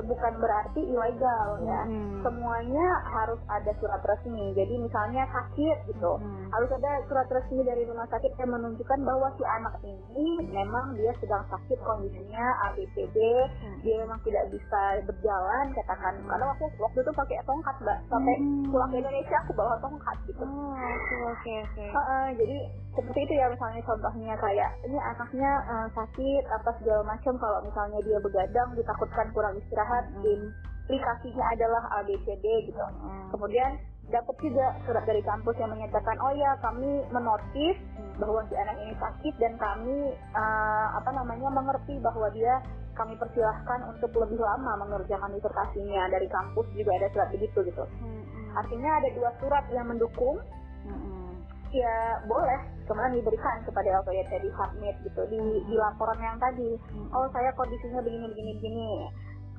bukan 0.00 0.32
berarti 0.40 0.80
ilegal 0.80 1.60
ya 1.60 1.84
Mm-mm. 1.84 2.24
semuanya 2.24 2.86
harus 3.04 3.36
ada 3.46 3.68
surat 3.76 4.00
resmi 4.00 4.56
jadi 4.56 4.74
misalnya 4.78 5.28
sakit 5.28 5.92
gitu 5.92 6.12
Mm-mm. 6.16 6.48
harus 6.48 6.70
ada 6.72 7.04
surat 7.04 7.28
resmi 7.28 7.60
dari 7.60 7.84
rumah 7.84 8.08
sakit 8.08 8.32
yang 8.36 8.56
menunjukkan 8.56 9.00
bahwa 9.04 9.28
si 9.36 9.44
anak 9.44 9.76
ini 9.84 10.28
memang 10.48 10.96
dia 10.96 11.12
sedang 11.20 11.44
sakit 11.48 11.76
kondisinya 11.82 12.44
ABCD 12.70 13.18
Hmm. 13.52 13.78
dia 13.82 13.98
memang 13.98 14.18
tidak 14.22 14.46
bisa 14.48 14.80
berjalan 15.02 15.74
katakan 15.74 16.14
karena 16.22 16.44
waktu 16.46 16.66
waktu 16.78 16.98
itu 17.00 17.12
pakai 17.12 17.36
tongkat 17.42 17.76
mbak 17.80 17.98
sampai 18.06 18.34
Hmm. 18.38 18.70
pulang 18.70 18.90
ke 18.90 18.96
Indonesia 18.98 19.36
aku 19.42 19.52
bawa 19.52 19.74
tongkat 19.78 20.16
gitu 20.24 20.44
Oh, 20.46 20.72
oke 20.72 21.16
oke 21.28 21.52
oke. 21.66 21.84
Heeh, 21.84 22.26
jadi 22.36 22.56
seperti 22.92 23.18
itu 23.24 23.32
ya 23.34 23.46
misalnya 23.48 23.80
contohnya 23.82 24.34
kayak 24.36 24.70
ini 24.84 24.98
anaknya 24.98 25.50
eh, 25.64 25.86
sakit 25.90 26.44
apa 26.46 26.70
segala 26.78 27.02
macam 27.04 27.34
kalau 27.36 27.58
misalnya 27.62 27.98
dia 28.02 28.18
begadang 28.18 28.68
ditakutkan 28.74 29.26
kurang 29.32 29.54
istirahat 29.56 29.81
Mm. 29.90 30.50
implikasinya 30.86 31.44
adalah 31.52 31.82
ABCD 32.02 32.46
gitu 32.68 32.78
Mm. 32.80 33.30
kemudian 33.32 33.70
dapat 34.10 34.34
juga 34.42 34.76
surat 34.84 35.04
dari 35.06 35.22
kampus 35.22 35.56
yang 35.56 35.70
menyatakan 35.72 36.18
oh 36.20 36.32
ya 36.34 36.58
kami 36.60 37.06
menotis 37.10 37.76
Mm. 37.96 38.18
bahwa 38.20 38.40
si 38.50 38.54
anak 38.58 38.76
ini 38.82 38.94
sakit 38.98 39.34
dan 39.40 39.54
kami 39.56 40.12
eh, 40.14 40.86
apa 40.92 41.10
namanya 41.14 41.48
mengerti 41.48 41.96
bahwa 42.02 42.28
dia 42.34 42.60
kami 42.92 43.16
persilahkan 43.16 43.88
untuk 43.88 44.12
lebih 44.20 44.36
lama 44.36 44.84
mengerjakan 44.84 45.32
disertasinya 45.32 46.12
dari 46.12 46.28
kampus 46.28 46.68
juga 46.76 46.92
ada 47.00 47.08
surat 47.16 47.28
begitu 47.32 47.58
gitu 47.64 47.84
Mm-mm. 47.88 48.52
artinya 48.52 48.90
ada 49.00 49.08
dua 49.16 49.30
surat 49.40 49.64
yang 49.72 49.88
mendukung 49.88 50.36
Mm-mm. 50.84 51.40
ya 51.72 52.20
boleh 52.28 52.60
kemudian 52.84 53.16
diberikan 53.16 53.64
kepada 53.64 54.04
LPDP 54.04 54.44
di 54.44 54.50
submit 54.52 54.96
gitu 55.08 55.22
di, 55.32 55.40
di 55.64 55.74
laporan 55.80 56.20
yang 56.20 56.36
tadi 56.36 56.76
oh 57.16 57.24
saya 57.32 57.48
kondisinya 57.56 58.04
begini 58.04 58.28
begini 58.28 58.50
begini 58.60 58.88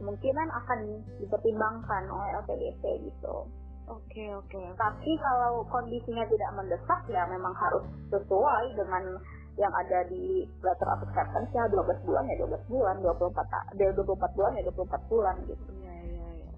kemungkinan 0.03 0.47
akan 0.53 0.79
dipertimbangkan 1.17 2.03
oleh 2.05 2.29
LPDP 2.43 2.83
gitu 3.07 3.47
Oke 3.83 4.25
oke. 4.31 4.61
tapi 4.75 5.11
kalau 5.17 5.63
kondisinya 5.67 6.23
tidak 6.27 6.51
mendesak 6.53 7.03
ya 7.07 7.23
memang 7.27 7.51
harus 7.53 7.83
sesuai 8.07 8.75
dengan 8.75 9.15
yang 9.53 9.69
ada 9.75 10.07
di 10.07 10.43
letter 10.59 10.87
of 10.87 11.03
acceptance 11.03 11.51
ya 11.51 11.67
12 11.67 12.03
bulan 12.03 12.23
ya 12.25 12.35
12 12.41 12.63
bulan 12.67 12.95
24 12.99 13.43
ta- 13.45 13.67
dia 13.75 13.91
24 13.91 14.07
bulan 14.33 14.51
ya 14.55 14.63
24 14.65 15.11
bulan 15.11 15.35
gitu 15.45 15.63
Iya 15.77 15.93
iya 15.99 16.27
iya. 16.31 16.51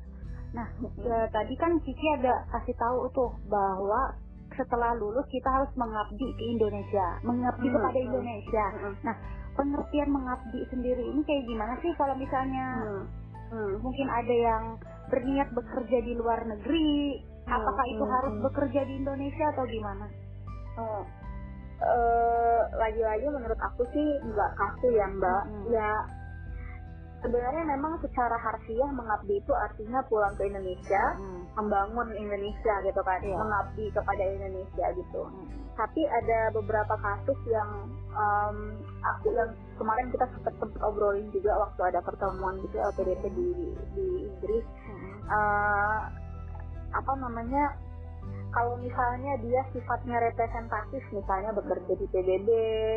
Nah, 0.53 0.67
ya, 1.01 1.27
tadi 1.27 1.53
kan 1.57 1.75
Kiki 1.81 2.07
ada 2.15 2.45
kasih 2.47 2.77
tahu 2.77 3.09
tuh 3.11 3.33
bahwa 3.45 4.15
setelah 4.55 4.95
lulus 4.95 5.27
kita 5.27 5.49
harus 5.51 5.67
mengabdi 5.75 6.23
ke 6.31 6.43
Indonesia, 6.47 7.19
mengabdi 7.21 7.67
Hmm, 7.67 7.75
kepada 7.75 7.97
hmm. 7.99 8.07
Indonesia. 8.07 8.65
Nah, 9.03 9.15
pengertian 9.51 10.07
mengabdi 10.07 10.63
sendiri 10.71 11.03
ini 11.03 11.19
kayak 11.27 11.43
gimana 11.43 11.73
sih 11.81 11.91
kalau 11.99 12.15
misalnya 12.15 12.65
Hmm. 12.79 13.03
Hmm. 13.53 13.77
mungkin 13.79 14.07
ada 14.09 14.35
yang 14.35 14.63
berniat 15.13 15.49
bekerja 15.53 15.97
di 16.01 16.13
luar 16.17 16.41
negeri, 16.49 17.21
Hmm, 17.45 17.61
apakah 17.61 17.85
itu 17.93 18.03
hmm, 18.03 18.13
harus 18.17 18.33
hmm. 18.33 18.43
bekerja 18.49 18.81
di 18.89 18.93
Indonesia 18.97 19.45
atau 19.53 19.65
gimana? 19.69 20.05
Oh. 20.81 21.05
Eh, 21.75 22.61
lagi-lagi 22.79 23.27
menurut 23.27 23.59
aku 23.59 23.83
sih 23.91 24.07
nggak 24.23 24.51
kaku 24.55 24.95
ya 24.95 25.11
mbak 25.11 25.43
Mm-mm. 25.43 25.75
ya 25.75 25.91
sebenarnya 27.25 27.63
memang 27.65 27.94
secara 28.00 28.38
harfiah 28.38 28.89
mengabdi 28.94 29.41
itu 29.41 29.53
artinya 29.53 30.00
pulang 30.05 30.34
ke 30.38 30.46
Indonesia 30.46 31.03
Hmm. 31.17 31.41
membangun 31.58 32.08
Indonesia 32.13 32.74
gitu 32.86 33.01
kan 33.01 33.20
Iya. 33.20 33.36
mengabdi 33.36 33.86
kepada 33.89 34.24
Indonesia 34.24 34.86
gitu 34.94 35.22
Hmm. 35.25 35.48
tapi 35.75 36.01
ada 36.08 36.53
beberapa 36.53 36.96
kasus 36.96 37.39
yang 37.50 37.70
em, 38.15 38.58
aku 39.03 39.27
yang 39.34 39.51
kemarin 39.75 40.08
kita 40.08 40.24
sempat 40.32 40.53
sempat 40.55 40.82
obrolin 40.86 41.27
juga 41.34 41.51
waktu 41.60 41.82
ada 41.91 42.00
pertemuan 42.00 42.62
gitu 42.63 42.77
LPDP 42.79 43.24
di 43.34 43.50
di 43.91 44.08
Inggris 44.29 44.65
Hmm. 44.88 45.17
eh, 45.27 46.00
apa 46.96 47.12
namanya 47.20 47.75
kalau 48.55 48.79
misalnya 48.79 49.35
dia 49.43 49.62
sifatnya 49.69 50.15
representatif 50.24 51.03
misalnya 51.12 51.51
bekerja 51.51 51.93
di 51.93 52.07
PBB 52.07 52.50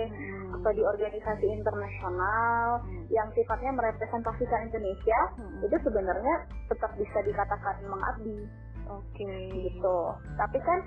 Hmm. 0.08 0.54
atau 0.54 0.70
di 0.70 0.82
organisasi 0.86 1.46
internasional 1.50 2.78
Hmm. 2.80 3.04
yang 3.10 3.26
sifatnya 3.34 3.74
merepresentasikan 3.74 4.70
Indonesia 4.70 5.18
Hmm. 5.34 5.66
itu 5.66 5.76
sebenarnya 5.82 6.34
tetap 6.70 6.94
bisa 6.94 7.18
dikatakan 7.20 7.82
mengabdi 7.84 8.46
Oke. 8.86 9.34
gitu 9.52 9.98
tapi 10.38 10.62
kan 10.62 10.78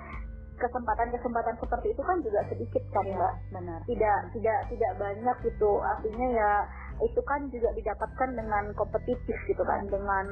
kesempatan-kesempatan 0.58 1.58
seperti 1.58 1.90
itu 1.90 2.02
kan 2.06 2.18
juga 2.22 2.40
sedikit 2.46 2.84
kan 2.94 3.02
Iya, 3.04 3.18
mbak 3.18 3.34
benar 3.50 3.80
tidak 3.90 4.18
tidak 4.32 4.60
tidak 4.70 4.92
banyak 5.02 5.38
gitu 5.42 5.72
artinya 5.82 6.28
ya 6.32 6.52
itu 7.00 7.22
kan 7.24 7.48
juga 7.50 7.70
didapatkan 7.74 8.30
dengan 8.36 8.64
kompetitif 8.76 9.38
gitu 9.48 9.64
kan 9.64 9.88
dengan 9.88 10.26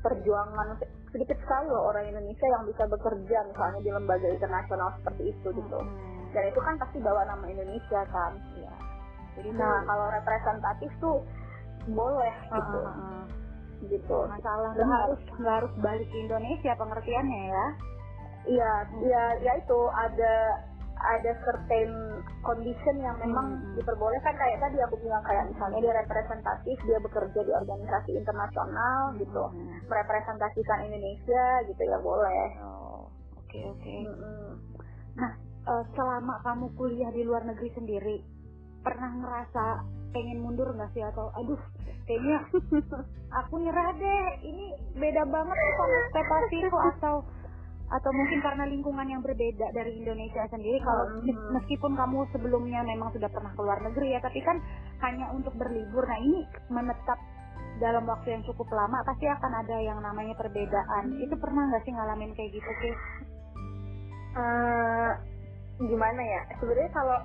perjuangan 0.00 0.78
sedikit 1.10 1.36
sekali 1.42 1.66
loh 1.68 1.90
orang 1.90 2.06
Indonesia 2.08 2.46
yang 2.46 2.64
bisa 2.64 2.86
bekerja 2.86 3.38
misalnya 3.50 3.80
di 3.82 3.90
lembaga 3.90 4.28
internasional 4.30 4.88
seperti 5.00 5.34
itu 5.34 5.48
gitu. 5.52 5.78
Mm-mm. 5.78 6.30
dan 6.32 6.44
itu 6.48 6.60
kan 6.60 6.74
pasti 6.78 6.98
bawa 7.00 7.24
nama 7.26 7.44
Indonesia 7.48 8.00
kan. 8.12 8.32
Iya. 8.56 8.74
jadi 9.38 9.50
nah 9.54 9.82
kalau 9.86 10.06
representatif 10.10 10.90
tuh 11.02 11.22
boleh 11.88 12.34
gitu. 12.52 12.78
uh, 12.78 12.88
uh, 12.88 13.00
uh. 13.00 13.24
gitu. 13.88 14.18
Masalah 14.28 14.70
nggak 14.76 15.00
harus 15.08 15.20
nggak 15.40 15.54
harus 15.62 15.72
balik 15.80 16.08
ke 16.10 16.16
Indonesia 16.20 16.72
pengertiannya 16.76 17.42
ya. 17.48 17.66
Iya, 18.48 18.72
ya, 19.04 19.24
ya 19.44 19.52
itu. 19.60 19.80
Ada 19.92 20.34
ada 20.98 21.32
certain 21.46 21.90
condition 22.42 22.96
yang 22.98 23.16
memang 23.22 23.58
Hmm. 23.58 23.74
diperbolehkan 23.78 24.34
kayak 24.34 24.58
tadi 24.58 24.78
aku 24.82 24.98
bilang 24.98 25.22
kayak 25.22 25.46
misalnya 25.48 25.78
dia 25.78 25.94
representatif 25.94 26.76
dia 26.82 26.98
bekerja 26.98 27.40
di 27.42 27.52
organisasi 27.54 28.10
internasional 28.18 29.14
gitu 29.16 29.44
Mm. 29.54 29.86
merepresentasikan 29.86 30.84
Indonesia 30.84 31.44
gitu 31.66 31.82
ya 31.82 31.98
boleh 32.02 32.46
oh 32.62 33.06
oke 33.38 33.58
oke 33.72 33.94
Mm-mm. 34.04 34.50
Eh, 35.68 35.84
selama 35.92 36.40
kamu 36.40 36.72
kuliah 36.80 37.12
di 37.12 37.28
luar 37.28 37.44
negeri 37.44 37.68
sendiri 37.76 38.24
pernah 38.80 39.12
ngerasa 39.12 39.84
pengen 40.16 40.40
mundur 40.40 40.72
nggak 40.72 40.88
sih 40.96 41.04
atau 41.04 41.28
aduh 41.36 41.60
kayaknya 42.08 42.40
aku 43.44 43.60
nyerah 43.60 43.92
deh 43.92 44.24
ini 44.48 44.72
beda 44.96 45.28
banget 45.28 45.58
sama 45.76 45.96
ekspektasiku 46.08 46.78
atau 46.96 47.14
atau 47.88 48.10
mungkin 48.12 48.44
karena 48.44 48.68
lingkungan 48.68 49.08
yang 49.08 49.24
berbeda 49.24 49.72
dari 49.72 49.96
Indonesia 49.96 50.44
sendiri 50.48 50.76
kalau 50.80 51.08
Hmm. 51.08 51.24
mes- 51.24 51.46
meskipun 51.56 51.96
kamu 51.96 52.28
sebelumnya 52.30 52.84
memang 52.84 53.08
sudah 53.12 53.32
pernah 53.32 53.52
keluar 53.56 53.80
negeri 53.80 54.12
ya 54.12 54.20
tapi 54.20 54.44
kan 54.44 54.60
hanya 55.00 55.32
untuk 55.32 55.56
berlibur 55.56 56.04
nah 56.04 56.20
ini 56.20 56.44
menetap 56.68 57.16
dalam 57.78 58.04
waktu 58.04 58.34
yang 58.34 58.42
cukup 58.42 58.68
lama 58.74 58.98
pasti 59.06 59.24
akan 59.24 59.52
ada 59.54 59.78
yang 59.78 60.02
namanya 60.02 60.34
perbedaan. 60.34 61.14
Itu 61.22 61.38
pernah 61.38 61.70
nggak 61.70 61.86
sih 61.86 61.94
ngalamin 61.94 62.34
kayak 62.34 62.50
gitu 62.52 62.70
sih 62.82 62.94
Eh, 64.34 65.10
gimana 65.80 66.20
ya? 66.20 66.42
Sebenarnya 66.60 66.90
kalau 66.92 67.18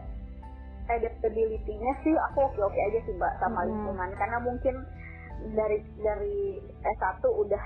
adaptability-nya 0.88 1.94
sih 2.02 2.14
aku 2.32 2.48
oke 2.48 2.60
oke 2.60 2.80
aja 2.80 3.00
sih 3.02 3.14
mbak 3.14 3.34
sama 3.38 3.64
Hmm. 3.64 3.70
lingkungan. 3.70 4.10
Karena 4.18 4.38
mungkin 4.40 4.76
dari 5.54 5.78
dari 6.00 6.58
S1 6.86 7.22
udah 7.28 7.64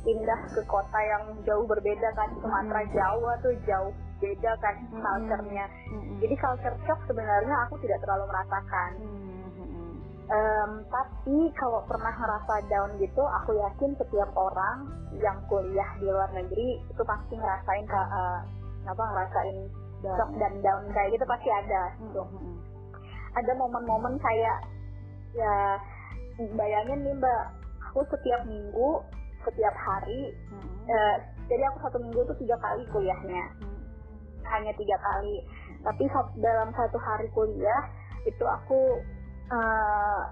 pindah 0.00 0.40
ke 0.50 0.62
kota 0.64 0.98
yang 0.98 1.24
jauh 1.42 1.64
berbeda 1.64 2.08
kan 2.12 2.28
Sumatera 2.38 2.80
Hmm. 2.82 2.92
Jawa 2.92 3.32
tuh 3.38 3.54
jauh 3.64 3.92
beda 4.16 4.52
kan 4.58 4.74
Hmm. 4.86 5.00
culture-nya 5.00 5.64
Mm-mm. 5.90 6.20
jadi 6.20 6.34
culture 6.36 6.76
shock 6.84 7.00
sebenarnya 7.04 7.56
aku 7.64 7.80
tidak 7.80 8.00
terlalu 8.00 8.24
merasakan 8.26 8.90
Mm-mm. 8.98 9.92
Em, 10.30 10.70
tapi 10.86 11.36
kalau 11.52 11.82
pernah 11.84 12.12
ngerasa 12.12 12.54
down 12.66 12.94
gitu 12.96 13.18
aku 13.18 13.56
yakin 13.56 13.96
setiap 13.96 14.30
orang 14.32 14.86
yang 15.16 15.34
kuliah 15.46 15.90
di 15.96 16.06
luar 16.06 16.30
negeri 16.30 16.78
itu 16.84 17.02
pasti 17.02 17.34
ngerasain 17.34 17.82
ke 17.82 18.00
eh, 18.00 18.38
apa 18.86 19.02
ngerasain 19.02 19.56
Dan- 20.00 20.16
shock 20.16 20.30
dan 20.38 20.54
down 20.60 20.84
kayak 20.90 21.12
gitu 21.12 21.24
pasti 21.24 21.48
ada 21.50 21.82
gitu. 21.98 22.22
Mm-mm. 22.22 22.56
ada 23.30 23.52
momen-momen 23.52 24.16
kayak 24.16 24.58
ya 25.32 25.76
bayangin 26.52 27.04
nih 27.04 27.14
mbak 27.14 27.42
aku 27.84 28.00
setiap 28.06 28.42
minggu 28.44 29.02
setiap 29.46 29.74
hari. 29.74 30.34
Mm-mm. 30.52 30.84
eh, 30.86 31.16
jadi 31.48 31.62
aku 31.72 31.78
satu 31.82 31.96
minggu 31.98 32.20
tuh 32.26 32.36
tiga 32.38 32.56
kali 32.60 32.82
kuliahnya. 32.90 33.44
Mm-mm. 33.60 33.78
hanya 34.50 34.72
tiga 34.74 34.96
kali. 34.98 35.46
Tapi 35.80 36.04
sat- 36.10 36.36
dalam 36.42 36.74
satu 36.74 36.98
hari 36.98 37.30
kuliah 37.30 37.82
itu 38.26 38.44
aku 38.44 39.00
eh, 39.50 40.22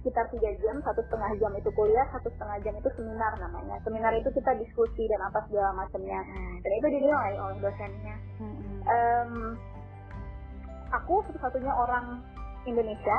sekitar 0.00 0.28
tiga 0.28 0.52
jam 0.60 0.84
satu 0.84 1.00
setengah 1.08 1.32
jam 1.40 1.52
itu 1.56 1.72
kuliah 1.72 2.04
satu 2.12 2.28
setengah 2.36 2.60
jam 2.62 2.74
itu 2.76 2.88
seminar 2.96 3.32
namanya. 3.40 3.80
Seminar 3.82 4.12
itu 4.14 4.28
kita 4.30 4.52
diskusi 4.56 5.08
dan 5.08 5.20
apa 5.28 5.42
segala 5.48 5.72
macamnya. 5.74 6.20
Mm-mm. 6.24 6.60
dan 6.62 6.72
itu 6.72 6.86
dinilai 7.00 7.32
oleh 7.40 7.56
dosennya. 7.60 8.16
Mm-mm. 8.40 8.80
Em, 8.84 9.32
aku 10.92 11.24
satu-satunya 11.28 11.72
orang 11.72 12.20
Indonesia. 12.64 13.18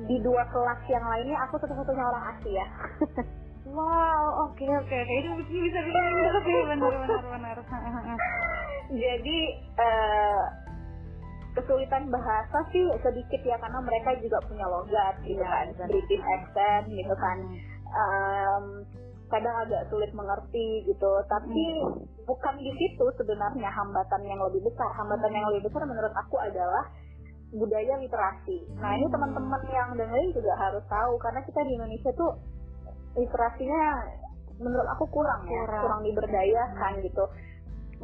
Di 0.00 0.16
dua 0.24 0.46
kelas 0.48 0.80
yang 0.88 1.04
lainnya 1.04 1.36
aku 1.44 1.60
satu-satunya 1.60 2.00
orang 2.00 2.24
Asia 2.32 2.64
Wow, 3.68 4.22
oke 4.48 4.64
oke 4.64 4.96
oke. 4.96 5.14
Itu 5.20 5.30
bisa 5.44 5.78
bisa 5.84 6.00
minder 6.00 6.34
sih 6.42 6.56
benar 6.64 6.92
benar 6.96 7.22
benar. 7.28 7.56
jadi 8.90 9.38
eh, 9.78 10.42
kesulitan 11.52 12.08
bahasa 12.08 12.58
sih 12.72 12.86
sedikit 13.02 13.40
ya 13.44 13.58
karena 13.58 13.78
mereka 13.82 14.16
juga 14.18 14.38
punya 14.48 14.64
logat 14.66 15.18
gitu 15.22 15.38
Iya, 15.38 15.76
kan. 15.76 15.88
British 15.90 16.24
accent 16.24 16.84
gitu 16.88 17.14
kan. 17.14 17.38
Em, 17.90 18.64
kadang 19.28 19.54
agak 19.62 19.86
sulit 19.90 20.10
mengerti 20.10 20.82
gitu. 20.88 21.12
Tapi 21.28 21.64
bukan 22.24 22.54
di 22.58 22.72
situ 22.74 23.04
sebenarnya 23.14 23.70
hambatan 23.70 24.22
yang 24.24 24.40
lebih 24.40 24.62
besar. 24.64 24.88
Hambatan 24.96 25.30
yang 25.30 25.46
lebih 25.52 25.68
besar 25.68 25.84
menurut 25.84 26.14
aku 26.16 26.40
adalah 26.40 26.88
budaya 27.50 27.98
literasi. 27.98 28.62
Nah 28.78 28.94
ini 28.94 29.06
Hmm. 29.06 29.14
teman-teman 29.14 29.62
yang 29.68 29.90
dengerin 29.94 30.30
juga 30.32 30.54
harus 30.56 30.82
tahu 30.86 31.18
karena 31.18 31.42
kita 31.42 31.60
di 31.66 31.72
Indonesia 31.74 32.10
tuh 32.14 32.32
literasinya 33.16 33.82
menurut 34.60 34.88
aku 34.92 35.04
kurang 35.08 35.42
ya 35.48 35.64
Kurang. 35.66 35.82
kurang 35.82 36.00
diberdayakan 36.04 36.92
gitu 37.02 37.24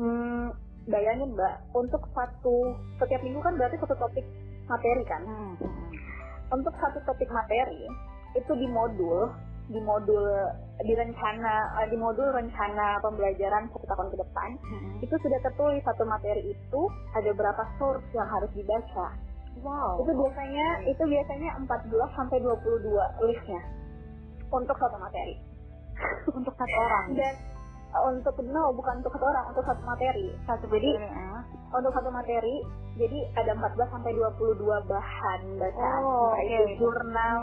hmm, 0.01 0.47
bayangin 0.89 1.35
mbak 1.37 1.61
untuk 1.75 2.01
satu 2.15 2.75
setiap 2.99 3.21
minggu 3.23 3.39
kan 3.43 3.55
berarti 3.55 3.77
satu 3.79 3.95
topik 3.99 4.25
materi 4.67 5.03
kan 5.05 5.23
Mm-mm. 5.23 5.55
untuk 6.51 6.75
satu 6.81 6.99
topik 7.05 7.29
materi 7.31 7.87
itu 8.35 8.53
di 8.57 8.67
modul 8.67 9.31
di 9.67 9.83
modul 9.83 10.23
di 10.79 10.95
rencana 10.95 11.83
eh, 11.83 11.91
di 11.91 11.99
modul 11.99 12.31
rencana 12.31 13.03
pembelajaran 13.03 13.67
satu 13.75 13.87
tahun 13.87 14.09
ke 14.15 14.17
depan 14.23 14.51
Mm-mm. 14.63 14.95
itu 15.03 15.15
sudah 15.21 15.39
tertulis 15.43 15.83
satu 15.83 16.07
materi 16.07 16.55
itu 16.55 16.81
ada 17.15 17.31
berapa 17.35 17.63
source 17.79 18.07
yang 18.17 18.27
harus 18.27 18.51
dibaca 18.57 19.13
Wow. 19.65 20.05
itu 20.05 20.13
biasanya 20.13 20.85
itu 20.85 21.01
biasanya 21.01 21.49
14 21.65 21.89
sampai 22.13 22.45
22 22.45 22.93
listnya 23.25 23.63
untuk 24.51 24.77
satu 24.77 24.97
materi 24.97 25.35
untuk 26.39 26.55
satu 26.55 26.77
orang. 26.77 27.07
dan 27.17 27.35
eh, 27.89 28.03
untuk 28.13 28.37
no 28.45 28.71
bukan 28.73 29.01
untuk 29.01 29.13
satu 29.15 29.27
orang 29.27 29.45
untuk 29.51 29.65
satu 29.65 29.83
materi 29.83 30.29
Satu 30.45 30.65
jadi 30.69 30.91
ah. 31.09 31.41
untuk 31.73 31.93
satu 31.93 32.11
materi 32.11 32.61
jadi 32.97 33.19
ada 33.37 33.53
14 33.53 33.93
sampai 33.93 34.13
22 34.13 34.57
bahan 34.89 35.41
bacaan 35.61 36.01
Oh, 36.01 36.33
entah 36.33 36.41
oke. 36.41 36.49
itu 36.49 36.81
jurnal 36.81 37.41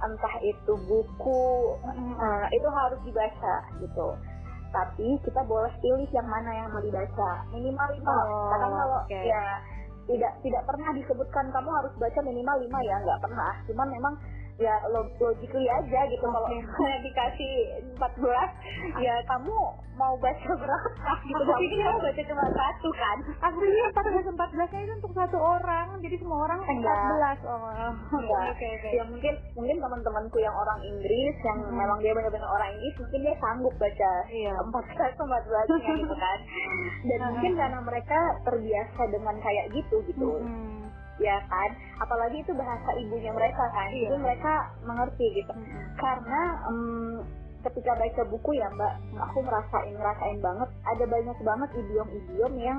entah 0.00 0.34
itu 0.40 0.72
buku 0.88 1.44
Mm-mm. 1.84 2.16
Nah, 2.16 2.48
itu 2.48 2.68
harus 2.68 3.00
dibaca 3.04 3.54
gitu. 3.78 4.08
Tapi 4.72 5.06
kita 5.22 5.44
boleh 5.44 5.70
pilih 5.78 6.08
yang 6.10 6.26
mana 6.26 6.50
yang 6.50 6.68
mau 6.72 6.80
dibaca. 6.80 7.30
Minimal 7.52 7.88
lima. 7.94 8.16
Oh, 8.26 8.48
Karena 8.50 8.66
kalau 8.72 8.98
oke. 9.04 9.20
ya 9.22 9.44
tidak 10.04 10.32
tidak 10.40 10.62
pernah 10.64 10.88
disebutkan 10.92 11.44
kamu 11.48 11.68
harus 11.70 11.92
baca 11.96 12.20
minimal 12.20 12.56
lima 12.58 12.78
ya 12.82 12.96
nggak 13.04 13.20
pernah. 13.22 13.52
Cuman 13.68 13.88
memang 13.92 14.14
ya 14.56 14.74
lo- 14.86 15.10
logically 15.16 15.66
aja 15.66 16.00
gitu 16.06 16.22
kalau 16.22 16.46
misalnya 16.46 16.98
dikasih 17.02 17.52
14 17.92 19.02
ya 19.02 19.14
kamu 19.26 19.56
mau 19.94 20.14
baca 20.16 20.50
berapa 20.52 20.90
gitu. 21.22 21.34
Aku 21.36 21.46
Tapi 21.48 21.64
pikir- 21.64 21.82
kamu 21.82 21.98
baca 22.00 22.22
cuma 22.24 22.44
satu 22.48 22.88
kan. 22.90 23.16
Aslinya 23.40 23.84
14 23.90 24.26
14 24.28 24.68
nya 24.68 24.80
itu 24.80 24.92
untuk 24.96 25.12
satu 25.12 25.38
orang, 25.38 25.86
jadi 26.00 26.16
semua 26.16 26.38
orang 26.44 26.60
Enggak. 26.64 26.98
14. 27.38 27.38
Oh. 27.46 27.92
Enggak. 28.12 28.42
Oke 28.50 28.66
oke. 28.74 28.88
Ya 28.90 29.02
mungkin 29.04 29.34
mungkin 29.54 29.76
teman-temanku 29.78 30.38
yang 30.38 30.54
orang 30.54 30.78
Inggris 30.84 31.34
yang 31.40 31.58
Hmm. 31.60 31.74
memang 31.74 31.98
dia 31.98 32.12
benar-benar 32.12 32.46
orang 32.48 32.70
Inggris 32.72 32.94
mungkin 32.96 33.20
dia 33.20 33.34
sanggup 33.36 33.74
baca 33.76 34.12
Iya. 34.28 34.52
empat 34.60 34.84
belas 34.88 35.14
empat 35.16 35.42
belasnya 35.44 35.76
gitu 35.96 36.14
kan 36.16 36.38
dan 37.08 37.18
Hmm. 37.18 37.28
mungkin 37.30 37.52
karena 37.54 37.78
mereka 37.80 38.18
terbiasa 38.44 39.02
dengan 39.08 39.34
kayak 39.36 39.66
gitu 39.72 39.96
gitu 40.04 40.30
Mm-mm. 40.36 40.83
Ya 41.16 41.36
kan 41.46 41.70
apalagi 41.98 42.42
itu 42.42 42.52
bahasa 42.52 42.90
ibunya 42.98 43.30
mereka 43.30 43.64
kan 43.70 43.88
Iya. 43.90 44.10
jadi 44.10 44.16
mereka 44.18 44.54
mengerti 44.82 45.26
gitu 45.34 45.52
Mm-mm. 45.54 45.82
karena 45.94 46.40
em, 46.66 47.22
ketika 47.62 47.92
baca 47.94 48.22
buku 48.28 48.50
ya 48.54 48.68
mbak 48.70 48.92
aku 49.16 49.38
merasain 49.40 49.94
ngerasain 49.94 50.38
banget 50.42 50.68
ada 50.84 51.04
banyak 51.06 51.38
banget 51.40 51.70
idiom-idiom 51.78 52.54
yang 52.58 52.78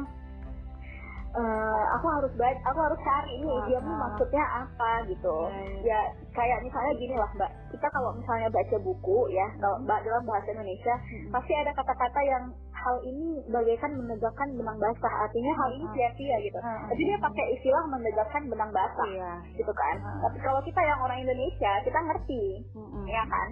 eh, 1.35 1.83
aku 1.93 2.07
harus 2.07 2.31
baca 2.33 2.59
aku 2.65 2.79
harus 2.79 2.99
cari 3.01 3.31
ini 3.35 3.51
ini 3.67 3.75
ah. 3.75 3.83
maksudnya 4.07 4.43
apa 4.63 4.91
gitu 5.05 5.35
Iya, 5.51 5.83
ya 5.83 5.99
kayak 6.31 6.63
misalnya 6.63 6.93
gini 6.95 7.15
lah 7.15 7.29
mbak 7.35 7.51
kita 7.69 7.87
kalau 7.91 8.15
misalnya 8.15 8.47
baca 8.47 8.77
buku 8.79 9.17
ya 9.29 9.47
kalau 9.59 9.77
mbak 9.83 9.99
dalam 10.03 10.23
bahasa 10.23 10.47
Indonesia 10.49 10.95
Mm-mm. 10.95 11.31
pasti 11.31 11.53
ada 11.53 11.71
kata-kata 11.71 12.19
yang 12.23 12.43
hal 12.75 12.97
ini 13.01 13.41
bagaikan 13.49 13.91
menegakkan 13.97 14.47
benang 14.53 14.77
basah 14.77 15.13
artinya 15.25 15.53
hal 15.57 15.69
ini 15.73 15.85
sia-sia 15.91 16.37
gitu 16.39 16.59
tapi 16.61 17.01
dia 17.01 17.17
pakai 17.17 17.45
istilah 17.57 17.83
menegakkan 17.89 18.43
benang 18.45 18.71
basah 18.71 19.07
Iya. 19.09 19.31
gitu 19.57 19.73
kan 19.73 19.95
tapi 20.21 20.37
kalau 20.39 20.61
kita 20.61 20.81
yang 20.81 20.99
orang 21.01 21.19
Indonesia 21.19 21.71
kita 21.81 21.99
ngerti 21.99 22.43
Mm-mm. 22.77 23.03
ya 23.09 23.23
kan 23.25 23.49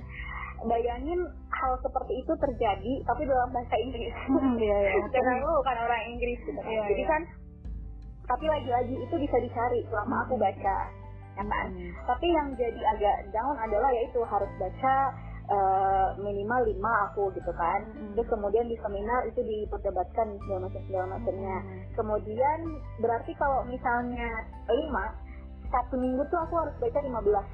bayangin 0.63 1.19
hal 1.51 1.73
seperti 1.83 2.23
itu 2.23 2.31
terjadi 2.39 2.93
tapi 3.03 3.27
dalam 3.27 3.51
bahasa 3.51 3.75
Inggris 3.75 4.15
Hmm, 4.31 4.55
iya, 4.55 4.77
iya. 4.87 5.03
karena 5.13 5.43
lu 5.43 5.51
bukan 5.59 5.77
orang 5.81 6.03
Inggris 6.07 6.39
gitu 6.39 6.55
kan. 6.55 6.71
Iya, 6.71 6.83
jadi 6.87 7.03
iya. 7.03 7.11
kan 7.11 7.21
tapi 8.23 8.45
lagi-lagi 8.47 8.95
itu 8.95 9.15
bisa 9.17 9.37
dicari 9.37 9.83
selama 9.89 10.23
aku 10.25 10.35
baca 10.37 10.77
ya 11.33 11.43
kan 11.43 11.67
Hmm. 11.67 11.91
tapi 12.05 12.27
yang 12.29 12.53
jadi 12.53 12.81
agak 12.93 13.17
down 13.33 13.57
adalah 13.57 13.89
yaitu 13.91 14.21
harus 14.23 14.49
baca 14.57 14.95
eh, 15.43 16.07
minimal 16.23 16.63
lima 16.63 16.91
aku 17.11 17.27
gitu 17.35 17.51
kan 17.53 17.83
Hmm. 17.83 18.13
terus 18.15 18.29
kemudian 18.29 18.63
di 18.63 18.79
seminar 18.79 19.27
itu 19.27 19.41
diperdebatkan 19.41 20.39
segala 20.39 20.69
macam 20.69 20.81
segala 20.87 21.05
macamnya 21.17 21.57
Hmm. 21.59 21.81
kemudian 21.97 22.59
berarti 22.97 23.31
kalau 23.35 23.65
misalnya 23.65 24.29
lima 24.69 25.05
satu 25.67 25.97
minggu 25.97 26.21
tuh 26.29 26.37
aku 26.37 26.53
harus 26.63 26.75
baca 26.79 26.99
15 27.01 27.45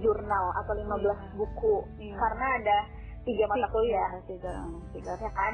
jurnal 0.00 0.44
atau 0.58 0.72
15 0.74 1.14
Iya. 1.14 1.36
buku 1.36 1.76
Iya. 2.02 2.16
karena 2.18 2.46
ada 2.58 2.78
tiga 3.22 3.44
mata 3.46 3.68
kuliah 3.68 4.10
Tiga, 4.26 4.54
tiga. 4.90 5.12
ya 5.18 5.30
kan 5.30 5.52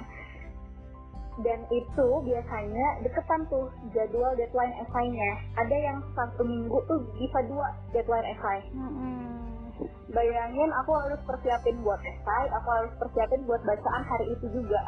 dan 1.40 1.64
itu 1.73 2.07
biasanya 2.23 2.87
deketan 3.01 3.40
tuh 3.49 3.73
jadwal 3.97 4.37
deadline 4.37 4.75
esainya 4.85 5.31
ada 5.57 5.77
yang 5.77 5.99
satu 6.12 6.45
minggu 6.45 6.77
tuh 6.85 7.01
bisa 7.16 7.38
dua 7.49 7.73
deadline 7.90 8.29
esai 8.37 8.61
Hmm. 8.68 9.73
bayangin 10.12 10.68
aku 10.77 10.92
harus 10.92 11.16
persiapin 11.25 11.81
buat 11.81 11.97
esai 11.99 12.47
aku 12.53 12.68
harus 12.68 12.92
persiapin 13.01 13.40
buat 13.49 13.64
bacaan 13.64 14.03
hari 14.05 14.29
itu 14.29 14.47
juga 14.53 14.83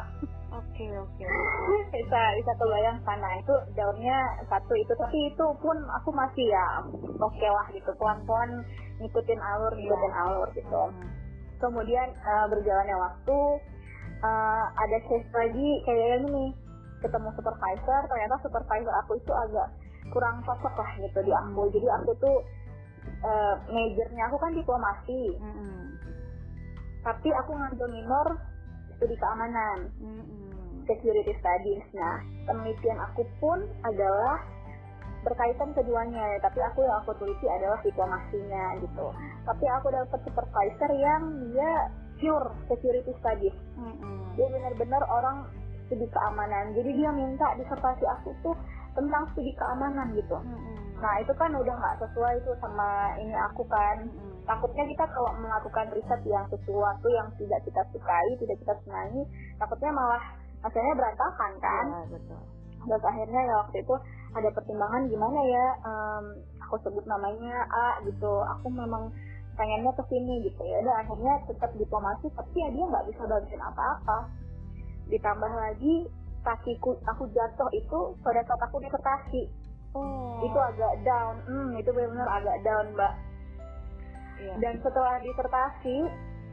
Oke, 0.55 0.87
oke. 0.87 1.25
bisa 1.97 2.21
bisa 2.39 2.51
kebayang 2.55 2.95
sana 3.03 3.27
itu 3.41 3.51
daunnya 3.75 4.17
satu 4.47 4.71
itu 4.77 4.93
tapi 4.95 5.19
itu 5.27 5.45
pun 5.59 5.75
aku 5.99 6.13
masih 6.15 6.45
ya 6.47 6.67
oke 7.17 7.47
lah 7.49 7.67
gitu 7.73 7.91
pelan 7.97 8.21
pelan 8.23 8.63
ngikutin 9.01 9.41
alur 9.41 9.73
ngikutin 9.73 10.13
alur 10.13 10.47
gitu 10.53 10.83
Hmm. 10.93 11.09
kemudian 11.57 12.07
eh, 12.07 12.45
berjalannya 12.47 12.95
waktu 12.95 13.37
eh, 14.23 14.65
ada 14.75 14.97
case 15.09 15.29
lagi 15.33 15.69
kayak 15.83 16.23
ini 16.23 16.55
ketemu 17.03 17.29
supervisor 17.35 18.01
ternyata 18.07 18.35
supervisor 18.41 18.93
aku 19.03 19.19
itu 19.19 19.33
agak 19.33 19.67
kurang 20.13 20.41
cocok 20.45 20.73
lah 20.77 20.91
gitu 21.01 21.19
di 21.21 21.33
aku 21.33 21.61
Hmm. 21.65 21.73
jadi 21.73 21.87
aku 22.01 22.11
tuh 22.21 22.37
eh, 23.05 23.55
majornya 23.69 24.23
aku 24.29 24.37
kan 24.41 24.51
diplomasi 24.53 25.21
Hmm. 25.37 25.83
tapi 27.05 27.29
aku 27.33 27.51
ngambil 27.53 27.87
minor 27.89 28.27
studi 28.95 29.15
keamanan 29.17 29.89
Hmm. 30.01 30.25
security 30.85 31.33
studies 31.37 31.85
nah 31.93 32.21
penelitian 32.45 32.97
aku 33.01 33.25
pun 33.41 33.61
adalah 33.85 34.41
berkaitan 35.25 35.73
keduanya 35.73 36.37
tapi 36.37 36.61
aku 36.61 36.85
yang 36.85 37.01
aku 37.01 37.17
teliti 37.17 37.49
adalah 37.49 37.81
diplomasinya 37.81 38.77
gitu 38.77 39.07
tapi 39.41 39.65
aku 39.73 39.89
dapat 39.89 40.19
supervisor 40.21 40.91
yang 40.93 41.21
dia 41.49 41.89
pure 42.17 42.47
security 42.67 43.11
studies 43.19 43.55
Hmm. 43.75 44.23
dia 44.35 44.47
benar-benar 44.49 45.01
orang 45.07 45.47
studi 45.85 46.07
keamanan 46.09 46.73
jadi 46.73 46.91
dia 46.91 47.11
minta 47.11 47.47
disertasi 47.55 48.03
aku 48.09 48.33
tuh 48.41 48.55
tentang 48.93 49.27
studi 49.31 49.51
keamanan 49.53 50.15
gitu 50.15 50.35
Hmm. 50.35 50.75
nah 50.97 51.19
itu 51.19 51.31
kan 51.35 51.51
udah 51.51 51.75
nggak 51.75 51.97
sesuai 52.01 52.39
tuh 52.43 52.55
sama 52.59 53.13
ini 53.19 53.35
aku 53.35 53.63
kan 53.67 54.07
Hmm. 54.07 54.33
takutnya 54.43 54.83
kita 54.85 55.05
kalau 55.09 55.31
melakukan 55.37 55.91
riset 55.91 56.21
yang 56.23 56.45
sesuatu 56.47 57.07
yang 57.09 57.27
tidak 57.35 57.59
kita 57.63 57.81
sukai 57.91 58.29
tidak 58.39 58.57
kita 58.59 58.73
senangi 58.83 59.23
takutnya 59.57 59.91
malah 59.91 60.23
hasilnya 60.63 60.93
berantakan 60.95 61.51
kan 61.59 61.85
Ya, 61.91 62.01
betul. 62.09 62.39
terus 62.85 63.03
akhirnya 63.03 63.41
ya 63.43 63.55
waktu 63.61 63.77
itu 63.81 63.95
ada 64.35 64.49
pertimbangan 64.51 65.01
gimana 65.07 65.39
ya 65.41 65.65
em, 65.81 66.25
aku 66.61 66.75
sebut 66.81 67.05
namanya 67.05 67.65
A 67.65 68.01
gitu 68.03 68.33
aku 68.45 68.67
memang 68.69 69.09
pengennya 69.55 69.91
ke 69.95 70.03
sini 70.07 70.45
gitu 70.45 70.61
ya. 70.61 70.79
Dan 70.83 70.95
akhirnya 71.01 71.33
tetap 71.47 71.71
diplomasi 71.75 72.27
tapi 72.35 72.55
ya 72.59 72.69
dia 72.71 72.85
nggak 72.85 73.05
bisa 73.09 73.21
bantuin 73.25 73.63
apa-apa. 73.63 74.17
Ditambah 75.09 75.51
lagi 75.51 75.95
kakiku 76.45 76.93
aku 77.07 77.25
jatuh 77.33 77.69
itu 77.73 77.99
pada 78.21 78.45
saat 78.45 78.61
aku 78.61 78.77
disertasi 78.83 79.49
Oh. 79.95 80.43
itu 80.43 80.59
agak 80.59 80.93
down. 81.07 81.39
Hmm 81.47 81.71
itu 81.79 81.87
benar-benar 81.89 82.27
agak 82.27 82.57
down 82.67 82.91
mbak. 82.93 83.13
Iya. 84.35 84.51
dan 84.59 84.75
setelah 84.83 85.15
disertasi 85.23 85.97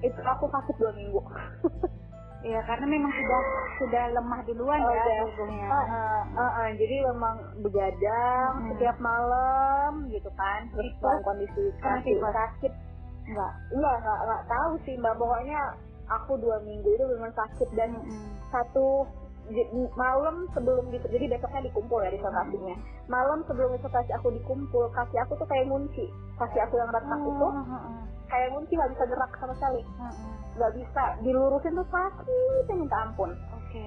itu 0.06 0.20
aku 0.22 0.46
sakit 0.46 0.74
dua 0.78 0.92
minggu. 0.94 1.18
Iya, 2.42 2.58
karena 2.66 2.90
memang 2.90 3.14
sudah 3.14 3.42
sudah 3.78 4.04
lemah 4.18 4.42
duluan 4.50 4.82
Oh, 4.82 4.90
ya. 4.90 5.22
Ah, 5.70 5.78
ah, 5.78 6.20
ah, 6.34 6.52
ah. 6.58 6.68
jadi 6.74 7.06
memang 7.06 7.38
begadang 7.62 8.50
Hmm. 8.58 8.68
setiap 8.74 8.98
malam 8.98 10.10
gitu 10.10 10.26
kan. 10.34 10.66
Terus 10.74 10.90
dalam 10.98 11.22
kondisi 11.22 11.70
sakit 11.78 12.18
Enggak. 13.28 13.52
enggak 13.70 13.94
enggak 14.00 14.18
enggak 14.24 14.42
tahu 14.46 14.72
sih 14.82 14.94
mbak. 14.98 15.14
Pokoknya 15.16 15.60
aku 16.10 16.32
dua 16.38 16.56
minggu 16.62 16.88
itu 16.88 17.04
memang 17.06 17.32
sakit 17.32 17.68
dan 17.72 17.90
Hmm. 17.94 18.30
satu 18.50 19.06
malam 19.98 20.46
sebelum 20.54 20.86
di, 20.88 21.02
jadi 21.02 21.26
besoknya 21.26 21.66
dikumpul 21.66 21.98
ya 21.98 22.14
disertasinya 22.14 22.78
malam 23.10 23.42
sebelum 23.50 23.74
disertasi 23.74 24.14
aku 24.14 24.30
dikumpul 24.30 24.86
kaki 24.94 25.18
aku 25.18 25.34
tuh 25.34 25.48
kayak 25.50 25.66
ngunci. 25.66 26.06
Kaki 26.38 26.58
aku 26.62 26.78
yang 26.78 26.88
retak 26.94 27.18
Oh, 27.18 27.26
itu 27.26 27.48
kayak 28.30 28.48
ngunci 28.54 28.72
nggak 28.72 28.92
bisa 28.94 29.04
gerak 29.04 29.32
sama 29.36 29.52
sekali. 29.58 29.82
Nggak 30.56 30.72
bisa 30.78 31.02
dilurusin 31.20 31.74
tuh 31.74 31.88
sakit 31.90 32.66
minta 32.70 32.96
ampun. 33.02 33.30
Oke. 33.52 33.86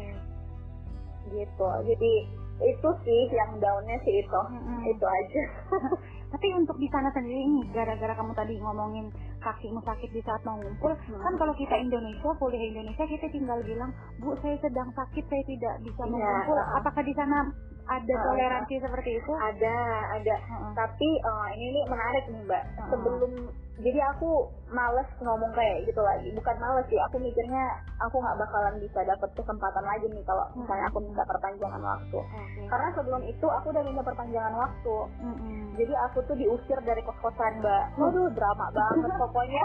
gitu 1.25 1.65
jadi 1.89 2.13
itu 2.61 2.89
sih 3.01 3.21
yang 3.33 3.57
downnya 3.57 3.97
sih 4.05 4.21
itu. 4.21 4.39
Mm-mm. 4.51 4.79
itu 4.85 5.05
aja 5.05 5.41
Tapi 6.35 6.51
untuk 6.51 6.75
di 6.83 6.91
sana 6.91 7.07
sendiri 7.15 7.47
ini 7.47 7.63
gara-gara 7.71 8.11
kamu 8.11 8.35
tadi 8.35 8.59
ngomongin 8.59 9.07
kakimu 9.39 9.79
sakit 9.87 10.11
di 10.11 10.19
saat 10.19 10.43
mau 10.43 10.59
ngumpul, 10.59 10.91
Hmm. 11.07 11.21
kan 11.23 11.33
kalau 11.39 11.55
kita 11.55 11.79
Indonesia, 11.79 12.27
kuliah 12.35 12.75
Indonesia 12.75 13.07
kita 13.07 13.31
tinggal 13.31 13.63
bilang, 13.63 13.95
"Bu, 14.19 14.35
saya 14.43 14.59
sedang 14.59 14.91
sakit, 14.91 15.23
saya 15.31 15.43
tidak 15.47 15.75
bisa 15.79 16.03
Iya, 16.03 16.11
mengumpul." 16.11 16.59
uh-uh. 16.59 16.77
Apakah 16.83 17.07
di 17.07 17.15
sana 17.15 17.37
ada 17.85 18.13
Uh-uh. 18.13 18.25
toleransi 18.25 18.75
seperti 18.81 19.09
itu? 19.21 19.31
ada 19.35 19.75
ada 20.17 20.35
Heeh. 20.35 20.71
tapi 20.73 21.09
eh, 21.21 21.47
ini 21.53 21.65
nih 21.71 21.83
menarik 21.85 22.23
nih 22.27 22.41
mbak 22.43 22.63
Uh-uh. 22.65 22.89
sebelum 22.89 23.31
jadi 23.75 23.99
aku 24.15 24.47
males 24.71 25.03
ngomong 25.19 25.51
kayak 25.51 25.83
gitu 25.83 25.99
lagi 25.99 26.31
bukan 26.31 26.55
males 26.63 26.87
sih 26.87 26.95
aku 26.95 27.19
mikirnya 27.19 27.75
aku 27.99 28.23
nggak 28.23 28.39
bakalan 28.39 28.79
bisa 28.79 29.03
dapet 29.03 29.29
kesempatan 29.35 29.83
lagi 29.83 30.07
nih 30.07 30.23
kalau 30.23 30.47
misalnya 30.55 30.87
aku 30.87 31.03
minta 31.03 31.23
perpanjangan 31.27 31.83
waktu 31.83 32.19
Oke. 32.23 32.61
karena 32.71 32.87
sebelum 32.95 33.21
itu 33.27 33.47
aku 33.51 33.67
udah 33.75 33.83
minta 33.83 34.01
perpanjangan 34.01 34.55
waktu 34.55 34.95
Mm-mm. 35.19 35.75
jadi 35.75 35.93
aku 36.07 36.23
tuh 36.23 36.35
diusir 36.39 36.79
dari 36.87 37.03
kos-kosan 37.03 37.59
mbak 37.59 37.83
waduh 37.99 38.31
drama 38.31 38.65
banget 38.71 39.11
pokoknya 39.19 39.63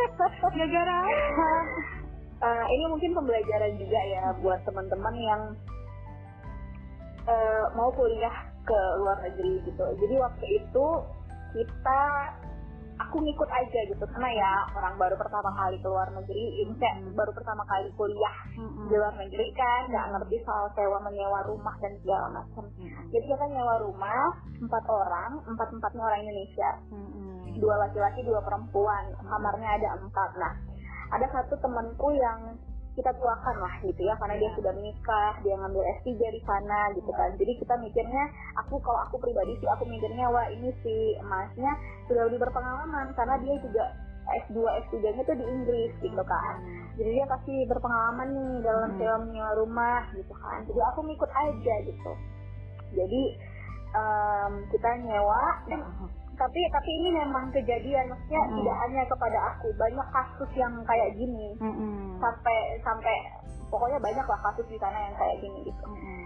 Gara-gara 0.54 0.98
Eh, 2.36 2.64
ini 2.68 2.84
mungkin 2.84 3.16
pembelajaran 3.16 3.80
juga 3.80 3.96
ya 3.96 4.28
buat 4.44 4.60
teman-teman 4.68 5.14
yang 5.16 5.42
eh, 7.26 7.64
mau 7.74 7.90
kuliah 7.92 8.36
ke 8.66 8.80
luar 9.02 9.18
negeri 9.22 9.62
gitu. 9.62 9.82
Jadi 9.82 10.14
waktu 10.18 10.46
itu 10.58 10.86
kita 11.54 12.00
aku 12.96 13.20
ngikut 13.20 13.50
aja 13.52 13.80
gitu 13.92 14.04
karena 14.08 14.30
ya 14.32 14.52
orang 14.72 14.96
baru 14.96 15.20
pertama 15.20 15.52
kali 15.52 15.76
ke 15.78 15.86
luar 15.86 16.08
negeri, 16.16 16.64
ini 16.64 16.72
kayak 16.80 16.96
Hmm. 17.04 17.12
baru 17.12 17.28
pertama 17.36 17.62
kali 17.68 17.92
kuliah 17.92 18.36
Mm-mm. 18.56 18.88
di 18.88 18.94
luar 18.96 19.12
negeri 19.20 19.52
kan, 19.52 19.92
nggak 19.92 20.06
ngerti 20.16 20.36
soal 20.48 20.72
sewa 20.72 20.98
menyewa 21.04 21.44
rumah 21.44 21.76
dan 21.76 21.92
segala 22.00 22.40
macam. 22.40 22.64
Mm-mm. 22.80 23.12
Jadi 23.12 23.24
kita 23.28 23.44
nyewa 23.52 23.74
rumah 23.84 24.32
empat 24.64 24.84
orang, 24.88 25.30
empat 25.44 25.68
empatnya 25.76 26.02
orang 26.02 26.20
Indonesia 26.24 26.70
Mm-mm. 26.88 27.60
dua 27.60 27.74
laki-laki 27.84 28.20
dua 28.24 28.40
perempuan 28.44 29.16
kamarnya 29.16 29.80
ada 29.80 29.88
empat 29.96 30.30
nah 30.36 30.52
ada 31.08 31.24
satu 31.32 31.56
temanku 31.56 32.12
yang 32.12 32.52
kita 32.96 33.12
tuakan 33.12 33.56
lah 33.60 33.74
gitu 33.84 34.00
ya 34.02 34.16
karena 34.16 34.40
dia 34.40 34.48
Iya. 34.48 34.56
sudah 34.56 34.72
menikah 34.72 35.32
dia 35.44 35.54
ngambil 35.54 35.82
S3 36.00 36.08
di 36.16 36.40
sana 36.42 36.80
gitu 36.96 37.10
kan. 37.12 37.30
Jadi 37.36 37.52
kita 37.60 37.74
mikirnya 37.76 38.24
aku 38.56 38.80
kalau 38.80 39.04
aku 39.04 39.20
pribadi 39.20 39.52
sih 39.60 39.68
aku 39.68 39.84
mikirnya 39.84 40.26
wah 40.32 40.48
ini 40.48 40.72
si 40.80 41.14
emasnya 41.20 41.76
sudah 42.08 42.24
lebih 42.26 42.40
berpengalaman 42.40 43.12
karena 43.12 43.36
dia 43.44 43.54
juga 43.60 43.84
S2 44.48 44.58
S3 44.88 44.94
nya 45.12 45.22
tuh 45.22 45.36
di 45.36 45.44
Inggris 45.44 45.92
gitu 46.00 46.22
kan. 46.24 46.54
Jadi 46.96 47.10
dia 47.14 47.26
pasti 47.28 47.54
berpengalaman 47.68 48.28
nih 48.32 48.54
dalam 48.64 48.90
Hmm. 48.90 48.98
sewa 48.98 49.16
menyewa 49.22 49.52
rumah 49.60 50.02
gitu 50.16 50.34
kan. 50.34 50.64
Jadi 50.64 50.80
aku 50.80 51.00
ngikut 51.04 51.30
aja 51.30 51.74
gitu. 51.84 52.12
Jadi 52.96 53.22
em, 53.92 54.52
kita 54.72 54.88
nyewa 55.04 55.42
dan 55.68 55.80
tapi 56.36 56.60
tapi 56.68 56.90
ini 56.92 57.08
memang 57.16 57.48
kejadian 57.50 58.12
maksudnya 58.12 58.42
Hmm. 58.44 58.54
tidak 58.60 58.76
hanya 58.84 59.02
kepada 59.08 59.38
aku 59.56 59.68
banyak 59.74 60.06
kasus 60.12 60.50
yang 60.52 60.74
kayak 60.84 61.10
gini 61.16 61.56
Mm-mm. 61.58 62.20
sampai 62.20 62.58
sampai 62.84 63.14
pokoknya 63.66 63.98
banyak 63.98 64.26
lah 64.26 64.40
kasus 64.44 64.66
di 64.68 64.76
sana 64.76 64.96
yang 65.00 65.14
kayak 65.16 65.36
gini 65.40 65.64
gitu 65.64 65.84
Mm-mm. 65.88 66.20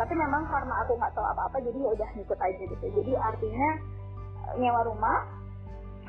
tapi 0.00 0.16
memang 0.16 0.48
karena 0.48 0.74
aku 0.80 0.96
nggak 0.96 1.12
tahu 1.12 1.26
apa-apa 1.28 1.60
jadi 1.60 1.76
ya 1.76 1.90
udah 1.92 2.08
ngikut 2.16 2.38
aja 2.40 2.62
gitu 2.64 2.86
jadi 2.88 3.12
artinya 3.20 3.68
eh, 4.48 4.54
nyewa 4.58 4.80
rumah 4.88 5.18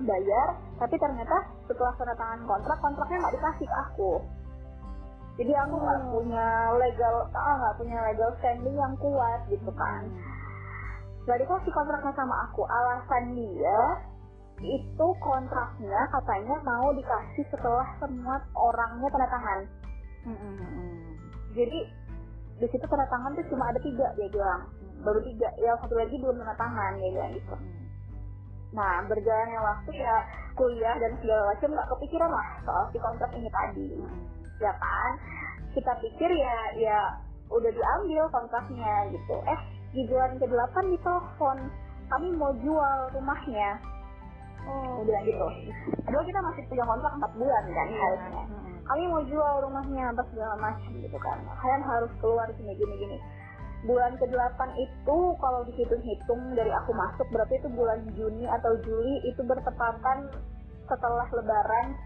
bayar 0.02 0.48
tapi 0.80 0.96
ternyata 0.98 1.36
setelah 1.68 1.94
tanda 1.94 2.16
tangan 2.16 2.42
kontrak 2.48 2.78
kontraknya 2.80 3.20
nggak 3.20 3.36
dikasih 3.36 3.68
ke 3.68 3.76
aku 3.78 4.12
jadi 5.40 5.52
aku 5.68 5.76
nggak 5.76 6.00
Hmm. 6.02 6.12
punya 6.16 6.48
legal 6.80 7.16
ah 7.36 7.54
nggak 7.60 7.76
punya 7.84 7.98
legal 8.10 8.30
standing 8.40 8.76
yang 8.76 8.96
kuat 8.98 9.40
gitu 9.48 9.72
kan 9.76 10.08
Mm. 11.22 11.28
Gak 11.30 11.38
dikasih 11.46 11.72
kontraknya 11.74 12.14
sama 12.18 12.36
aku 12.50 12.66
alasan 12.66 13.38
dia 13.38 13.80
itu 14.62 15.08
kontraknya 15.22 16.00
katanya 16.14 16.56
mau 16.62 16.94
dikasih 16.94 17.46
setelah 17.50 17.86
semua 17.98 18.38
orangnya 18.54 19.10
tanda 19.10 19.30
tangan. 19.30 19.60
Jadi 21.58 21.80
di 22.62 22.68
situ 22.70 22.86
tanda 22.86 23.10
tangan 23.10 23.34
tuh 23.34 23.46
cuma 23.50 23.74
ada 23.74 23.82
tiga 23.82 24.14
dia 24.14 24.30
bilang, 24.30 24.70
baru 25.02 25.18
tiga, 25.26 25.50
yang 25.58 25.78
satu 25.82 25.98
lagi 25.98 26.14
belum 26.14 26.38
tanda 26.46 26.54
tangan 26.62 26.94
dia 27.02 27.10
bilang 27.10 27.32
gitu. 27.34 27.56
Nah 28.78 29.02
berjalannya 29.10 29.60
waktu 29.66 29.92
ya 29.98 30.16
kuliah 30.54 30.96
dan 31.02 31.18
segala 31.26 31.42
macam 31.58 31.70
nggak 31.74 31.90
kepikiran 31.98 32.30
lah 32.30 32.48
soal 32.62 32.84
si 32.94 32.98
kontrak 33.02 33.32
ini 33.34 33.50
tadi, 33.50 33.90
ya 34.62 34.74
kan? 34.78 35.12
Kita 35.74 35.92
pikir 36.06 36.30
ya 36.38 36.58
ya 36.78 37.00
udah 37.50 37.72
diambil 37.74 38.30
kontraknya 38.30 39.10
gitu. 39.10 39.42
Eh 39.50 39.60
di 39.92 40.02
bulan 40.08 40.40
ke-8 40.40 40.76
ditelepon 40.96 41.58
kami 42.12 42.28
mau 42.36 42.52
jual 42.60 42.98
rumahnya. 43.16 43.80
Oh. 44.68 45.02
Bilang 45.08 45.24
gitu. 45.26 45.48
Padahal 46.06 46.26
kita 46.28 46.40
masih 46.44 46.64
punya 46.70 46.84
kontrak 46.86 47.14
4 47.18 47.40
bulan 47.40 47.64
kan 47.72 47.88
Iya. 47.88 48.02
harusnya. 48.04 48.44
Kami 48.82 49.04
mau 49.08 49.22
jual 49.24 49.54
rumahnya 49.64 50.04
apa 50.12 50.22
segala 50.30 50.56
macam 50.60 50.92
gitu 51.00 51.18
kan. 51.18 51.38
Kalian 51.64 51.84
harus 51.88 52.12
keluar 52.20 52.48
gini 52.54 52.74
gini 52.76 52.96
gini. 53.00 53.18
Bulan 53.82 54.14
ke-8 54.22 54.60
itu 54.78 55.18
kalau 55.42 55.66
dihitung-hitung 55.66 56.42
dari 56.54 56.70
aku 56.70 56.94
masuk 56.94 57.26
berarti 57.34 57.58
itu 57.58 57.70
bulan 57.74 58.06
Juni 58.14 58.46
atau 58.46 58.78
Juli 58.86 59.26
itu 59.26 59.42
bertepatan 59.42 60.30
setelah 60.86 61.26
lebaran 61.34 61.98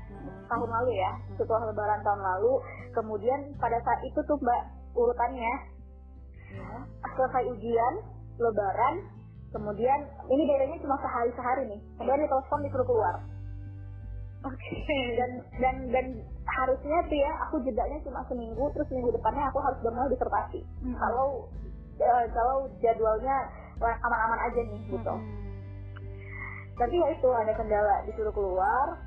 tahun 0.47 0.69
lalu 0.71 0.91
ya. 0.95 1.11
Setelah 1.35 1.67
lebaran 1.73 1.99
tahun 2.05 2.21
lalu. 2.23 2.53
Kemudian 2.95 3.39
pada 3.59 3.75
saat 3.83 3.99
itu 4.07 4.23
tuh 4.23 4.39
mbak 4.39 4.61
urutannya 4.95 5.74
selesai 7.15 7.43
ujian 7.47 7.93
lebaran 8.39 8.95
kemudian 9.55 9.99
ini 10.27 10.43
bedanya 10.43 10.77
cuma 10.83 10.99
sehari 10.99 11.31
sehari 11.31 11.63
nih. 11.71 11.79
Kemudian 11.95 12.27
ditelepon 12.27 12.59
disuruh 12.67 12.87
keluar. 12.87 13.15
Oke. 14.45 14.77
dan 15.17 15.31
dan 15.57 15.75
dan 15.89 16.05
harusnya 16.45 16.97
tuh 17.09 17.17
ya 17.17 17.31
aku 17.49 17.57
jedanya 17.65 17.97
cuma 18.05 18.21
seminggu 18.29 18.69
terus 18.77 18.85
minggu 18.93 19.09
depannya 19.09 19.49
aku 19.49 19.57
harus 19.57 19.81
mulai 19.81 20.13
disertasi 20.13 20.61
Mm-mm. 20.61 20.93
kalau 21.01 21.49
eh, 21.97 22.25
kalau 22.29 22.69
jadwalnya 22.77 23.49
aman-aman 23.81 24.39
aja 24.45 24.61
nih 24.61 24.81
gitu. 24.93 25.15
Tapi 26.75 26.93
ya 26.93 27.07
itu 27.15 27.29
ada 27.31 27.53
kendala 27.57 28.05
disuruh 28.05 28.33
keluar 28.35 28.99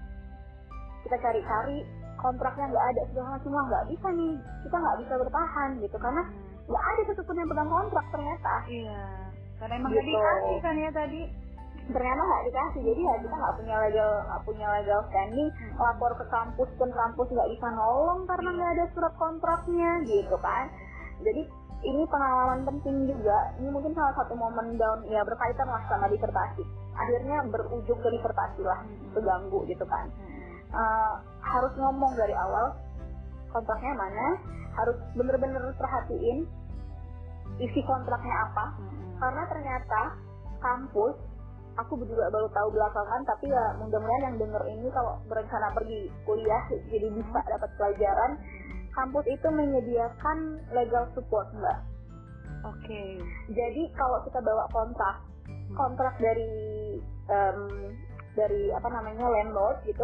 kita 1.06 1.16
cari-cari 1.22 1.86
kontraknya 2.18 2.66
nggak 2.74 2.86
ada 2.90 3.02
segala 3.14 3.38
Wah, 3.38 3.64
nggak 3.70 3.84
bisa 3.94 4.08
nih 4.10 4.34
kita 4.66 4.76
nggak 4.76 4.98
bisa 5.06 5.14
bertahan 5.22 5.70
gitu. 5.78 5.96
Karena 6.02 6.22
nggak 6.68 6.84
ada 6.84 7.02
satupun 7.08 7.40
yang 7.40 7.48
pegang 7.48 7.70
kontrak 7.72 8.06
ternyata. 8.12 8.54
Iya. 8.68 9.02
Karena 9.58 9.74
emang 9.80 9.92
Gitu. 9.92 10.04
dikasih 10.12 10.56
kan 10.62 10.76
ya 10.76 10.90
tadi. 10.92 11.22
ternyata 11.88 12.20
nggak 12.20 12.44
dikasih. 12.52 12.80
Jadi 12.84 13.00
ya 13.00 13.14
kita 13.16 13.32
nggak 13.32 13.56
punya 13.56 13.76
legal 13.80 14.10
nggak 14.28 14.42
punya 14.44 14.66
legal 14.76 15.00
standing. 15.08 15.48
Lapor 15.80 16.12
ke 16.20 16.24
kampus 16.28 16.68
pun 16.76 16.90
kampus 16.92 17.28
nggak 17.32 17.48
bisa 17.48 17.66
nolong 17.72 18.28
karena 18.28 18.48
nggak 18.52 18.70
ada 18.76 18.84
surat 18.92 19.14
kontraknya 19.16 19.90
gitu 20.04 20.36
kan. 20.44 20.68
Jadi 21.24 21.48
ini 21.88 22.04
pengalaman 22.12 22.68
penting 22.68 23.08
juga. 23.08 23.56
Ini 23.56 23.72
mungkin 23.72 23.96
salah 23.96 24.12
satu 24.20 24.36
momen 24.36 24.76
down 24.76 25.00
ya 25.08 25.24
berkaitan 25.24 25.64
lah 25.64 25.80
sama 25.88 26.12
disertasi. 26.12 26.60
Akhirnya 26.92 27.40
berujung 27.48 27.98
ke 28.04 28.08
disertasi 28.12 28.60
lah 28.68 28.84
keganggu 29.16 29.64
gitu 29.64 29.88
kan. 29.88 30.12
Eh, 30.68 31.12
harus 31.40 31.72
ngomong 31.80 32.12
dari 32.20 32.36
awal 32.36 32.76
kontraknya 33.52 33.92
mana? 33.96 34.26
Harus 34.78 34.96
bener-bener 35.18 35.62
perhatiin 35.74 36.46
isi 37.58 37.80
kontraknya 37.84 38.34
apa. 38.50 38.64
Karena 39.18 39.42
ternyata 39.50 40.00
kampus 40.62 41.16
aku 41.78 42.02
juga 42.02 42.26
baru 42.34 42.50
tahu 42.50 42.74
belakangan 42.74 43.22
tapi 43.22 43.46
ya 43.46 43.64
mudah-mudahan 43.78 44.34
yang 44.34 44.36
denger 44.42 44.62
ini 44.66 44.90
kalau 44.90 45.14
berencana 45.30 45.70
pergi 45.78 46.10
kuliah 46.26 46.62
jadi 46.90 47.06
bisa 47.14 47.38
dapat 47.46 47.70
pelajaran 47.78 48.34
kampus 48.98 49.24
itu 49.30 49.46
menyediakan 49.46 50.58
legal 50.74 51.06
support 51.14 51.46
mbak. 51.54 51.78
Oke. 52.66 53.22
jadi 53.54 53.82
kalau 53.94 54.18
kita 54.26 54.42
bawa 54.42 54.66
kontrak 54.74 55.22
kontrak 55.78 56.14
dari 56.18 56.98
em, 57.30 57.94
dari 58.34 58.74
apa 58.74 58.88
namanya 58.90 59.30
landlord 59.30 59.78
gitu 59.86 60.02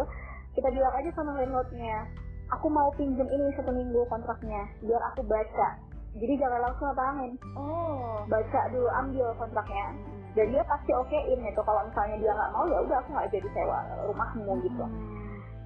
kita 0.55 0.71
bilang 0.71 0.95
aja 0.95 1.11
sama 1.11 1.35
landlordnya 1.35 2.07
aku 2.53 2.67
mau 2.69 2.89
pinjem 2.93 3.25
ini 3.25 3.49
satu 3.57 3.71
minggu 3.73 4.05
kontraknya 4.09 4.69
biar 4.85 5.01
aku 5.13 5.25
baca. 5.25 5.67
Jadi 6.15 6.33
jangan 6.39 6.59
langsung 6.63 6.87
tanganin 6.95 7.35
Oh. 7.59 8.23
baca 8.31 8.61
dulu 8.71 8.87
ambil 9.03 9.27
kontraknya. 9.35 9.87
Dan 10.35 10.51
dia 10.51 10.63
pasti 10.67 10.91
okein 10.91 11.39
gitu 11.43 11.61
kalau 11.63 11.81
misalnya 11.87 12.15
dia 12.19 12.31
nggak 12.35 12.51
mau 12.51 12.65
ya 12.67 12.77
udah 12.83 12.97
aku 12.99 13.09
nggak 13.15 13.31
jadi 13.31 13.47
sewa 13.55 13.79
rumahmu 14.07 14.53
gitu. 14.63 14.85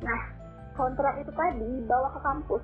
Nah 0.05 0.21
kontrak 0.77 1.17
itu 1.21 1.31
tadi 1.33 1.69
bawa 1.85 2.07
ke 2.13 2.19
kampus. 2.21 2.63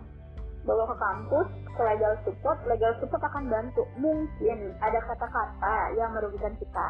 Bawa 0.65 0.83
ke 0.89 0.95
kampus 0.97 1.47
ke 1.77 1.81
legal 1.81 2.13
support. 2.25 2.57
Legal 2.65 2.93
support 2.97 3.21
akan 3.21 3.49
bantu. 3.49 3.85
Mungkin 4.01 4.57
ada 4.81 4.99
kata-kata 5.05 5.75
yang 5.97 6.09
merugikan 6.13 6.53
kita 6.57 6.87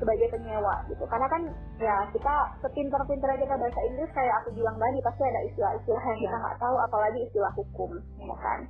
sebagai 0.00 0.32
penyewa 0.32 0.74
gitu. 0.88 1.04
Karena 1.06 1.28
kan 1.28 1.42
ya 1.76 2.08
kita 2.10 2.34
sepinter-pinter 2.64 3.30
kita 3.36 3.54
bahasa 3.54 3.80
Inggris 3.84 4.10
kayak 4.16 4.34
aku 4.42 4.56
bilang 4.56 4.80
tadi 4.80 4.98
pasti 5.04 5.22
ada 5.22 5.40
istilah-istilah 5.46 6.02
yang 6.08 6.18
kita 6.18 6.32
Iya. 6.32 6.42
nggak 6.42 6.56
tahu 6.58 6.76
apalagi 6.80 7.18
istilah 7.28 7.52
hukum 7.52 7.90
ya 8.16 8.36
kan. 8.40 8.60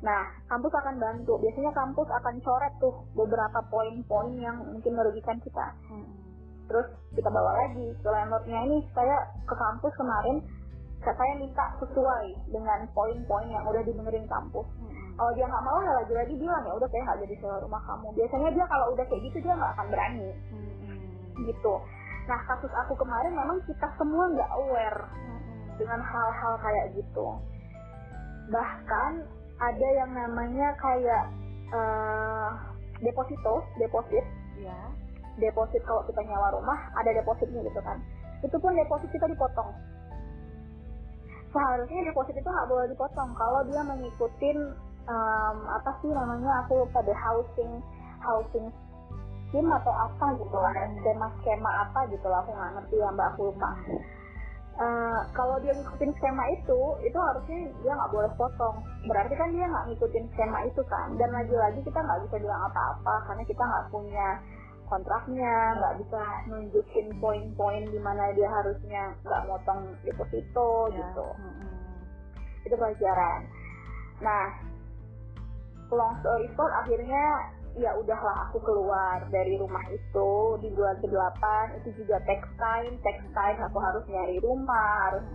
Nah 0.00 0.22
kampus 0.48 0.72
akan 0.72 0.96
bantu. 0.96 1.36
Biasanya 1.38 1.72
kampus 1.76 2.08
akan 2.08 2.34
coret 2.40 2.72
tuh 2.80 2.94
beberapa 3.12 3.60
poin-poin 3.68 4.32
yang 4.40 4.56
mungkin 4.56 4.92
merugikan 4.96 5.36
kita. 5.44 5.76
Terus 6.64 6.88
kita 7.12 7.28
bawa 7.28 7.52
lagi 7.60 7.92
ke 8.00 8.08
landlordnya 8.08 8.58
ini 8.64 8.80
saya 8.96 9.20
ke 9.44 9.52
kampus 9.52 9.92
kemarin 10.00 10.40
saya 11.04 11.36
minta 11.36 11.68
sesuai 11.84 12.48
dengan 12.48 12.88
poin-poin 12.96 13.44
yang 13.52 13.60
udah 13.68 13.84
dibenerin 13.84 14.24
kampus 14.24 14.64
kalau 15.14 15.30
dia 15.38 15.46
nggak 15.46 15.64
mau 15.64 15.78
ya 15.78 15.92
lagi-lagi 16.02 16.34
bilang 16.34 16.62
ya 16.66 16.72
udah 16.74 16.88
saya 16.90 17.02
nggak 17.06 17.20
jadi 17.22 17.34
sewa 17.38 17.56
rumah 17.62 17.82
kamu. 17.86 18.08
Biasanya 18.18 18.48
dia 18.50 18.64
kalau 18.66 18.86
udah 18.90 19.04
kayak 19.06 19.22
gitu 19.30 19.36
dia 19.46 19.54
nggak 19.54 19.72
akan 19.78 19.86
berani. 19.94 20.30
Gitu. 21.38 21.74
Nah 22.26 22.40
kasus 22.50 22.72
aku 22.74 22.92
kemarin 22.98 23.32
memang 23.38 23.58
kita 23.62 23.88
semua 23.94 24.24
nggak 24.34 24.50
aware 24.58 25.00
dengan 25.78 26.00
hal-hal 26.02 26.54
kayak 26.58 26.86
gitu. 26.98 27.26
Bahkan 28.50 29.12
ada 29.62 29.88
yang 30.02 30.10
namanya 30.10 30.74
kayak 30.82 31.24
eh, 31.70 32.48
deposito 33.02 33.62
deposit. 33.78 34.24
Ya. 34.54 34.78
deposit 35.34 35.82
kalau 35.82 35.98
kita 36.06 36.22
nyawa 36.30 36.54
rumah 36.54 36.78
ada 36.94 37.10
depositnya 37.10 37.58
gitu 37.66 37.80
kan. 37.82 37.98
Itu 38.38 38.54
pun 38.62 38.70
deposit 38.78 39.10
kita 39.10 39.26
dipotong. 39.26 39.66
Seharusnya 41.50 42.06
deposit 42.06 42.38
itu 42.38 42.46
nggak 42.46 42.70
boleh 42.70 42.86
dipotong. 42.94 43.34
Kalau 43.34 43.60
dia 43.66 43.82
mengikutin 43.82 44.58
em, 45.08 45.56
apa 45.68 45.90
sih 46.02 46.10
namanya? 46.10 46.64
Aku 46.64 46.84
lupa 46.84 47.00
deh 47.04 47.16
housing 47.16 47.82
housing 48.24 48.66
scheme 49.48 49.70
atau 49.70 49.92
apa 49.92 50.34
gitu 50.40 50.56
lah. 50.56 50.72
Skema 51.00 51.28
skema 51.40 51.70
apa 51.88 52.00
gitu 52.10 52.26
lah. 52.26 52.42
Aku 52.42 52.50
nggak 52.52 52.72
ngerti 52.78 52.96
ya 52.98 53.08
mbak. 53.12 53.26
Aku 53.34 53.40
lupa. 53.52 53.70
Eh, 54.74 55.18
kalau 55.38 55.54
dia 55.62 55.70
ngikutin 55.70 56.10
skema 56.18 56.50
itu 56.50 56.80
itu 57.06 57.14
harusnya 57.14 57.70
dia 57.78 57.92
nggak 57.94 58.10
boleh 58.10 58.30
potong. 58.34 58.82
Berarti 59.06 59.34
kan 59.38 59.54
dia 59.54 59.70
nggak 59.70 59.86
ngikutin 59.86 60.26
skema 60.34 60.66
itu 60.66 60.82
kan. 60.90 61.14
Dan 61.14 61.30
lagi-lagi 61.30 61.78
kita 61.86 61.94
nggak 62.02 62.26
bisa 62.26 62.36
bilang 62.42 62.62
apa-apa 62.66 63.14
karena 63.30 63.42
kita 63.46 63.62
nggak 63.62 63.86
punya 63.94 64.28
kontraknya 64.90 65.54
nggak 65.80 65.94
bisa 66.02 66.20
nunjukin 66.50 67.06
poin-poin 67.22 67.88
di 67.88 67.96
mana 68.02 68.34
dia 68.34 68.50
harusnya 68.50 69.14
nggak 69.22 69.46
motong 69.46 69.94
deposito 70.02 70.90
Ya. 70.90 70.98
gitu. 70.98 71.26
Itu 72.66 72.74
pelajaran. 72.74 73.40
Nah 74.26 74.73
long 75.92 76.14
story 76.24 76.48
short 76.56 76.72
akhirnya 76.84 77.24
ya 77.74 77.90
udahlah 77.98 78.48
aku 78.48 78.62
keluar 78.62 79.26
dari 79.34 79.58
rumah 79.58 79.82
itu 79.90 80.30
di 80.62 80.70
bulan 80.70 80.94
ke-8 81.02 81.42
itu 81.82 82.04
juga 82.04 82.22
text 82.22 82.50
time 82.54 82.94
text 83.02 83.26
time 83.34 83.58
aku 83.66 83.78
harus 83.82 84.04
nyari 84.06 84.38
rumah 84.38 85.10
harus 85.10 85.26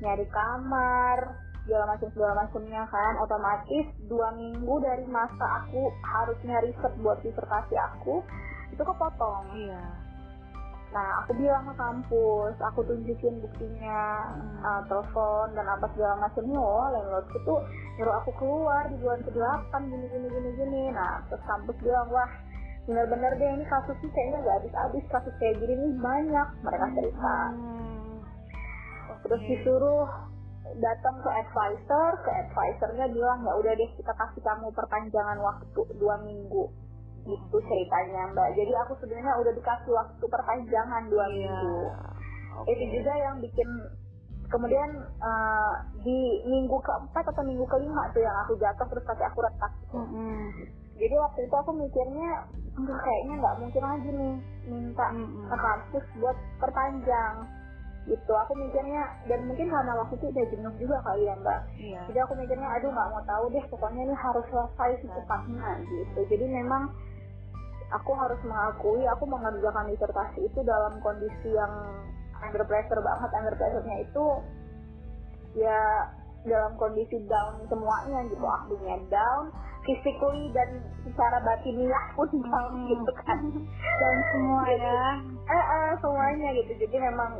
nyari 0.00 0.24
kamar 0.32 1.36
segala 1.62 1.94
macam 1.94 2.08
segala 2.10 2.32
macamnya 2.42 2.82
kan. 2.90 3.12
Otomatis 3.22 3.86
dua 4.10 4.34
minggu 4.34 4.74
dari 4.82 5.06
masa 5.06 5.62
aku 5.62 5.94
harusnya 6.02 6.58
riset 6.58 6.92
buat 6.98 7.22
disertasi 7.22 7.74
aku 7.78 8.18
itu 8.74 8.82
kepotong. 8.82 9.44
Iya. 9.54 10.01
Nah, 10.92 11.24
aku 11.24 11.32
bilang 11.40 11.64
ke 11.72 11.74
kampus, 11.80 12.54
aku 12.60 12.84
tunjukin 12.84 13.40
buktinya, 13.40 14.28
uh, 14.60 14.84
telepon 14.84 15.56
dan 15.56 15.64
apa 15.64 15.88
segala 15.96 16.28
macamnya. 16.28 16.60
Oh, 16.60 16.84
landlordku 16.92 17.38
tuh 17.48 17.64
nyuruh 17.96 18.14
aku 18.20 18.30
keluar 18.36 18.84
di 18.92 19.00
bulan 19.00 19.24
ke-8 19.24 19.72
gini 19.88 20.06
gini 20.12 20.26
gini 20.28 20.50
gini. 20.52 20.82
Nah, 20.92 21.24
terus 21.32 21.40
kampus 21.48 21.76
bilang, 21.80 22.12
wah 22.12 22.28
bener-bener 22.84 23.32
deh 23.40 23.50
ini 23.56 23.64
kasusnya 23.64 24.10
kayaknya 24.10 24.38
gak 24.42 24.56
habis-habis 24.58 25.04
kasus 25.08 25.34
kayak 25.40 25.56
gini 25.64 25.74
nih 25.80 25.92
banyak 25.96 26.48
mereka 26.60 26.86
cerita. 26.92 27.36
Terus 29.22 29.40
disuruh 29.48 30.08
datang 30.76 31.16
ke 31.24 31.30
advisor, 31.30 32.10
ke 32.20 32.30
advisornya 32.32 33.06
bilang 33.08 33.40
ya 33.48 33.52
udah 33.56 33.72
deh 33.80 33.90
kita 33.96 34.12
kasih 34.12 34.42
kamu 34.44 34.68
perpanjangan 34.76 35.38
waktu 35.40 35.80
dua 35.96 36.20
minggu 36.20 36.68
gitu 37.22 37.56
ceritanya 37.62 38.30
mbak 38.30 38.48
jadi 38.52 38.72
aku 38.82 38.98
sebenarnya 38.98 39.32
udah 39.36 39.52
dikasih 39.52 39.92
waktu 39.92 40.24
perpanjangan 40.24 41.02
dua 41.06 41.26
Iya. 41.26 41.32
minggu 41.32 41.78
Oke. 42.54 42.68
itu 42.68 42.84
juga 42.92 43.12
yang 43.14 43.36
bikin 43.38 43.68
kemudian 44.46 44.90
eh, 45.00 45.72
di 45.98 46.18
minggu 46.44 46.76
keempat 46.78 47.24
atau 47.24 47.42
minggu 47.42 47.64
kelima 47.64 48.10
tuh 48.10 48.20
yang 48.20 48.36
aku 48.42 48.52
jatuh 48.54 48.84
terus 48.86 49.04
tapi 49.04 49.22
aku 49.22 49.38
retak 49.40 49.72
gitu. 49.80 49.96
Mm-mm. 49.96 50.50
jadi 50.94 51.14
waktu 51.16 51.40
itu 51.42 51.54
aku 51.56 51.72
mikirnya 51.72 52.28
"Aduh, 52.72 52.96
kayaknya 52.96 53.34
nggak 53.38 53.56
mungkin 53.58 53.82
lagi 53.82 54.10
nih 54.10 54.34
minta 54.66 55.06
Mm-mm. 55.10 55.44
ke 55.46 55.56
kampus 55.56 56.04
buat 56.16 56.36
perpanjang 56.58 57.34
gitu 58.02 58.32
aku 58.34 58.52
mikirnya 58.52 58.98
dan 59.24 59.46
mungkin 59.46 59.70
karena 59.70 59.94
waktu 59.94 60.18
itu 60.18 60.26
udah 60.28 60.44
jenuh 60.50 60.74
juga 60.76 60.98
kali 61.00 61.22
ya 61.22 61.38
mbak 61.38 61.60
Iya. 61.78 62.00
jadi 62.10 62.18
aku 62.20 62.34
mikirnya 62.34 62.68
aduh 62.68 62.90
nggak 62.90 63.08
mau 63.08 63.22
tahu 63.22 63.44
deh 63.48 63.64
pokoknya 63.70 64.02
ini 64.02 64.14
harus 64.16 64.44
selesai 64.44 64.90
secepatnya 65.00 65.68
gitu 65.86 66.20
jadi 66.26 66.44
memang 66.50 66.90
aku 67.92 68.12
harus 68.16 68.40
mengakui 68.44 69.04
aku 69.06 69.24
mengerjakan 69.28 69.92
disertasi 69.92 70.48
itu 70.48 70.60
dalam 70.64 70.98
kondisi 71.04 71.52
yang 71.52 71.72
under 72.40 72.64
pressure 72.64 73.00
banget. 73.00 73.30
Under 73.36 73.54
pressure-nya 73.54 73.96
itu 74.08 74.24
ya 75.54 75.80
dalam 76.42 76.74
kondisi 76.80 77.22
down 77.28 77.62
semuanya 77.68 78.24
gitu. 78.32 78.42
Akunya 78.42 78.96
down 79.12 79.52
physically 79.82 80.50
dan 80.54 80.82
secara 81.06 81.38
batiniah 81.42 82.04
pun 82.14 82.30
down 82.48 82.72
Hmm. 82.72 82.88
gitu 82.90 83.12
kan. 83.24 83.40
Dan 84.00 84.16
semua 84.34 84.62
ya. 84.66 85.00
eh, 85.46 85.64
eh, 85.76 85.90
semuanya 86.02 86.48
gitu. 86.58 86.72
Jadi 86.86 86.96
memang 86.98 87.38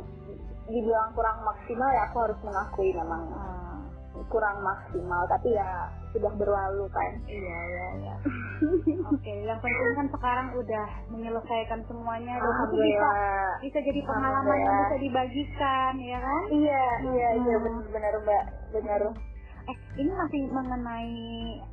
dibilang 0.63 1.11
kurang 1.11 1.43
maksimal 1.43 1.89
ya 1.91 2.07
aku 2.07 2.17
harus 2.23 2.39
mengakui 2.45 2.89
memang. 2.95 3.21
Ah, 3.35 3.72
kurang 4.29 4.57
maksimal 4.61 5.23
tapi 5.27 5.55
ya 5.55 5.89
sudah 6.13 6.31
berlalu 6.37 6.85
kan 6.91 7.11
iya 7.25 7.59
iya 7.67 7.87
iya. 7.99 8.15
Oke, 9.11 9.33
yang 9.43 9.59
penting 9.59 9.91
kan 9.97 10.07
sekarang 10.13 10.47
udah 10.55 10.85
menyelesaikan 11.09 11.81
semuanya 11.89 12.37
itu 12.37 12.43
bisa 12.43 12.47
alhamdulillah 12.47 13.15
bisa 13.59 13.79
jadi 13.81 14.01
pengalaman 14.05 14.57
yang 14.59 14.75
bisa 14.85 14.97
dibagikan 15.01 15.93
ya 15.99 16.19
kan? 16.21 16.41
iya 16.51 16.85
iya 17.03 17.27
iya 17.41 17.55
Hmm. 17.57 17.65
benar 17.65 17.85
benar 17.91 18.13
mbak 18.23 18.43
benar 18.71 19.01
Eh, 19.63 19.77
ini 19.95 20.11
masih 20.11 20.51
mengenai 20.51 21.15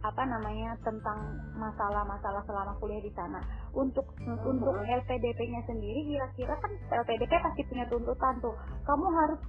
apa 0.06 0.22
namanya 0.22 0.78
tentang 0.86 1.42
masalah-masalah 1.58 2.38
selama 2.46 2.78
kuliah 2.78 3.02
di 3.02 3.10
sana. 3.18 3.42
Untuk 3.74 4.06
Hmm. 4.22 4.38
untuk 4.46 4.78
LPDP-nya 4.78 5.58
sendiri 5.66 6.06
kira-kira 6.06 6.54
kan 6.54 6.70
LPDP 6.86 7.34
pasti 7.42 7.66
punya 7.66 7.90
tuntutan 7.90 8.38
tuh. 8.38 8.54
Kamu 8.86 9.06
harus 9.10 9.42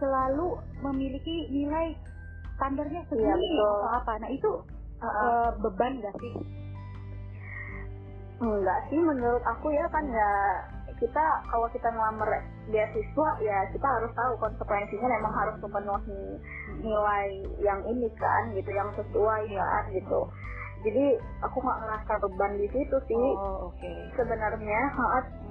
selalu 0.00 0.56
memiliki 0.80 1.52
nilai 1.52 1.92
standarnya 2.62 3.02
segini 3.10 3.26
Iya, 3.26 3.34
betul. 3.34 3.58
atau 3.58 3.90
apa. 3.90 4.12
Nah, 4.22 4.30
itu 4.30 4.50
eh, 5.02 5.48
beban 5.58 5.92
gak 5.98 6.14
sih? 6.16 6.32
enggak 8.42 8.80
sih 8.90 8.98
menurut 8.98 9.38
aku 9.46 9.70
ya 9.70 9.86
kan 9.86 10.02
ya 10.02 10.30
kita 10.98 11.24
kalau 11.46 11.66
kita 11.70 11.86
ngelamar 11.86 12.26
beasiswa 12.66 13.28
ya 13.38 13.58
kita 13.70 13.86
harus 13.86 14.10
tahu 14.18 14.34
konsekuensinya 14.42 15.06
memang 15.14 15.30
harus 15.30 15.56
memenuhi 15.62 16.42
nilai 16.82 17.28
yang 17.62 17.78
ini 17.86 18.10
kan 18.18 18.50
gitu 18.50 18.66
yang 18.74 18.90
sesuai 18.98 19.46
kan 19.46 19.84
gitu 19.94 20.20
jadi 20.82 21.04
aku 21.38 21.62
nggak 21.62 21.80
ngerasa 21.86 22.12
beban 22.18 22.52
di 22.58 22.66
situ 22.74 22.96
sih 23.06 23.26
Oh, 23.38 23.70
oke. 23.70 23.90
sebenarnya 24.18 24.80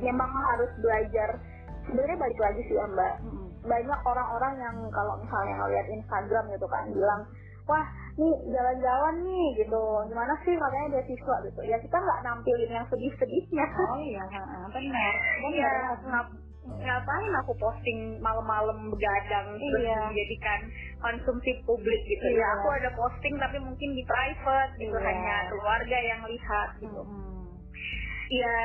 memang 0.03 0.27
harus 0.51 0.71
belajar 0.83 1.39
sebenarnya 1.87 2.19
balik 2.19 2.39
lagi 2.43 2.61
sih 2.67 2.75
ya 2.75 2.85
mbak 2.91 3.13
Mm-mm. 3.23 3.50
Banyak 3.61 3.99
orang-orang 4.01 4.53
yang 4.57 4.75
kalau 4.89 5.13
misalnya 5.17 5.53
ngeliat 5.57 5.87
Instagram 5.87 6.45
gitu 6.49 6.65
kan 6.65 6.83
bilang 6.89 7.21
wah 7.65 7.85
nih 8.17 8.35
jalan-jalan 8.49 9.15
nih 9.21 9.47
gitu 9.55 9.81
gimana 10.09 10.33
sih 10.41 10.53
katanya 10.53 10.97
beasiswa 10.97 11.35
gitu 11.45 11.61
ya 11.63 11.77
kita 11.77 11.93
nggak 11.95 12.19
nampilin 12.25 12.71
yang 12.73 12.87
sedih-sedihnya 12.89 13.65
Oh 13.93 14.01
iya, 14.01 14.23
benar. 14.67 15.13
Iya, 15.45 15.71
ngap- 16.09 16.35
ngapain 16.61 17.33
aku 17.41 17.53
posting 17.57 18.21
malam-malam 18.21 18.89
begadang 18.89 19.57
terus 19.57 19.81
Iya. 19.81 19.97
menjadikan 20.09 20.59
konsumsi 20.99 21.57
publik 21.65 22.01
gitu 22.05 22.25
Iya. 22.27 22.41
ya 22.41 22.47
aku 22.57 22.67
ada 22.69 22.89
posting 22.93 23.33
tapi 23.37 23.57
mungkin 23.57 23.89
di 23.93 24.03
private 24.05 24.73
gitu 24.77 24.93
Iya. 24.93 25.05
hanya 25.05 25.35
keluarga 25.49 25.97
yang 26.01 26.21
lihat 26.25 26.69
gitu 26.77 27.01
Mm-mm. 27.01 27.45
ya 28.29 28.57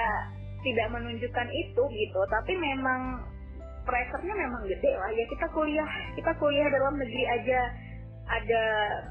tidak 0.60 0.88
menunjukkan 0.90 1.48
itu 1.52 1.82
gitu 1.84 2.20
tapi 2.28 2.52
memang 2.54 3.22
pressure-nya 3.86 4.34
memang 4.34 4.62
gede 4.66 4.92
lah. 4.98 5.10
Ya 5.14 5.24
kita 5.30 5.46
kuliah 5.54 5.88
kita 6.18 6.32
kuliah 6.36 6.68
dalam 6.68 6.98
negeri 6.98 7.24
aja 7.30 7.60
ada 8.26 8.64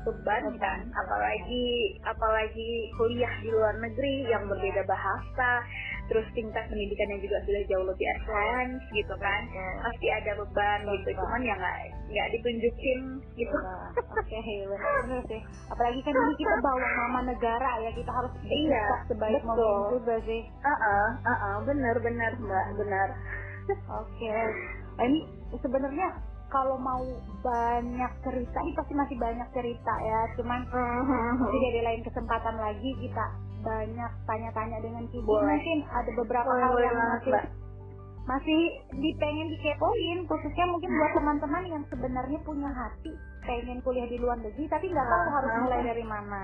beban 0.03 0.59
kan. 0.59 0.79
Apalagi 0.91 1.65
apalagi 2.03 2.91
kuliah 2.99 3.31
di 3.39 3.47
luar 3.47 3.79
negeri 3.79 4.27
yang 4.27 4.43
berbeda 4.51 4.83
bahasa 4.83 5.63
terus 6.05 6.27
tingkat 6.37 6.61
pendidikannya 6.69 7.17
juga 7.17 7.41
sudah 7.47 7.63
jauh 7.65 7.87
lebih 7.87 8.07
advance 8.19 8.83
gitu 8.91 9.15
kan. 9.17 9.41
Pasti 9.81 10.07
ada 10.11 10.35
beban 10.37 10.83
gitu 10.83 11.09
cuman 11.15 11.41
ya 11.41 11.55
nggak 11.55 11.77
nggak 12.11 12.27
ditunjukin 12.35 12.99
gitu. 13.39 13.55
Nah, 13.55 13.89
Oke, 13.95 14.37
benar 14.67 15.21
sih. 15.31 15.41
Apalagi 15.71 15.99
kan 16.03 16.13
ini 16.13 16.33
kita 16.35 16.55
bawa 16.59 16.77
nama 16.83 17.19
negara 17.31 17.71
ya, 17.81 17.91
kita 17.95 18.11
harus 18.11 18.31
Iya, 18.45 18.85
sebaik 19.07 19.41
mungkin 19.41 19.97
juga 19.97 20.15
sih. 20.27 20.41
ah 20.61 20.69
ah 20.69 21.09
ah 21.31 21.55
benar 21.63 21.95
benar 22.03 22.31
mbak 22.37 22.65
benar 22.77 23.09
Oke. 23.67 24.29
Nah, 24.95 25.03
ini 25.03 25.19
sebenarnya 25.57 26.07
kalau 26.47 26.77
mau 26.77 27.01
banyak 27.41 28.11
cerita, 28.21 28.57
ini 28.61 28.73
pasti 28.73 28.93
masih 28.93 29.17
banyak 29.17 29.47
cerita 29.51 29.93
ya. 29.99 30.19
Cuman 30.37 30.61
nanti 30.69 31.57
dari 31.59 31.81
lain 31.83 32.01
kesempatan 32.01 32.55
lagi 32.55 32.91
kita 33.01 33.25
banyak 33.61 34.11
tanya-tanya 34.23 34.77
dengan. 34.79 35.03
Boleh. 35.09 35.57
Mungkin 35.57 35.79
ada 35.89 36.11
beberapa 36.15 36.45
Boleh, 36.47 36.61
hal 36.61 36.71
boleh 36.71 36.85
yang 36.85 36.97
masih 36.99 37.31
Mbak. 37.33 37.45
masih 38.25 38.61
dipengen 38.89 39.53
dikepoin 39.53 40.19
khususnya 40.25 40.65
mungkin 40.65 40.89
buat 40.89 41.13
teman-teman 41.13 41.63
yang 41.69 41.83
sebenarnya 41.85 42.41
punya 42.41 42.73
hati 42.73 43.13
pengen 43.45 43.85
kuliah 43.85 44.09
di 44.09 44.17
luar 44.17 44.41
negeri 44.41 44.65
tapi 44.65 44.89
nggak 44.89 45.05
tahu 45.05 45.27
harus 45.29 45.51
Ah, 45.53 45.61
mulai 45.61 45.81
dari 45.85 46.01
mana. 46.01 46.41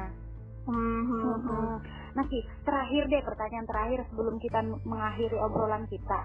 Hmm, 0.62 0.78
hmm, 1.02 1.22
hmm. 1.26 1.42
Hmm. 1.42 1.78
Nah, 2.14 2.26
Ki, 2.30 2.38
terakhir 2.62 3.10
deh 3.10 3.22
pertanyaan 3.26 3.66
terakhir 3.66 4.00
sebelum 4.14 4.38
kita 4.38 4.62
mengakhiri 4.86 5.38
obrolan 5.42 5.90
kita. 5.90 6.20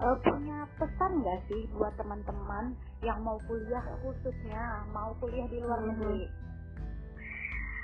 Eh, 0.00 0.16
punya 0.24 0.64
pesan 0.74 1.20
nggak 1.20 1.38
sih 1.44 1.68
buat 1.72 1.92
teman-teman 1.94 2.72
yang 3.00 3.20
mau 3.20 3.36
kuliah 3.44 3.84
khususnya 4.00 4.62
mau 4.90 5.12
kuliah 5.20 5.44
di 5.46 5.60
luar 5.60 5.80
Mhm. 5.80 5.88
negeri? 5.92 6.24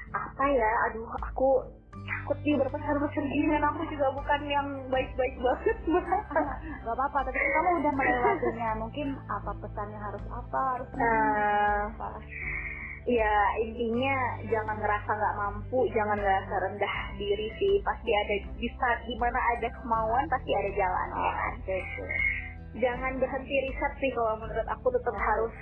apa 0.06 0.44
ya 0.48 0.70
aduh 0.88 1.04
aku 1.12 1.60
takut 1.92 2.38
nih 2.40 2.56
berpesan-pesan 2.56 3.24
gini 3.26 3.52
dan 3.52 3.68
aku 3.68 3.84
juga 3.84 4.06
bukan 4.14 4.40
yang 4.46 4.68
baik-baik 4.88 5.34
banget 5.36 5.76
mbak 5.92 6.04
Gak 6.80 6.94
apa-apa, 6.94 7.18
tapi 7.26 7.36
kamu 7.36 7.70
udah 7.82 7.92
melewatinya. 7.92 8.70
Mungkin 8.78 9.08
apa 9.26 9.50
pesannya 9.60 9.98
harus 9.98 10.24
apa, 10.30 10.60
harus 10.72 10.88
Eh, 10.94 11.80
apa. 11.90 12.08
Ya 13.06 13.34
intinya 13.62 14.16
jangan 14.50 14.76
ngerasa 14.82 15.10
nggak 15.14 15.36
mampu 15.38 15.86
jangan 15.94 16.18
ngerasa 16.18 16.54
rendah 16.58 16.94
diri 17.14 17.48
sih 17.54 17.78
pasti 17.86 18.10
ada 18.10 18.34
di 18.58 18.68
saat 18.82 18.98
di 19.06 19.14
mana 19.22 19.38
ada 19.54 19.70
kemauan 19.78 20.26
pasti 20.26 20.50
ada 20.50 20.70
jalannya 20.74 21.30
kan 21.30 21.54
jangan 22.76 23.12
berhenti 23.22 23.54
riset 23.70 23.92
sih 24.02 24.10
kalau 24.10 24.34
menurut 24.42 24.66
aku 24.66 24.90
tetap 24.90 25.14
harus 25.14 25.54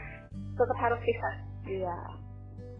tetap 0.57 0.79
harus 0.81 1.01
riset 1.05 1.37
Iya. 1.65 1.97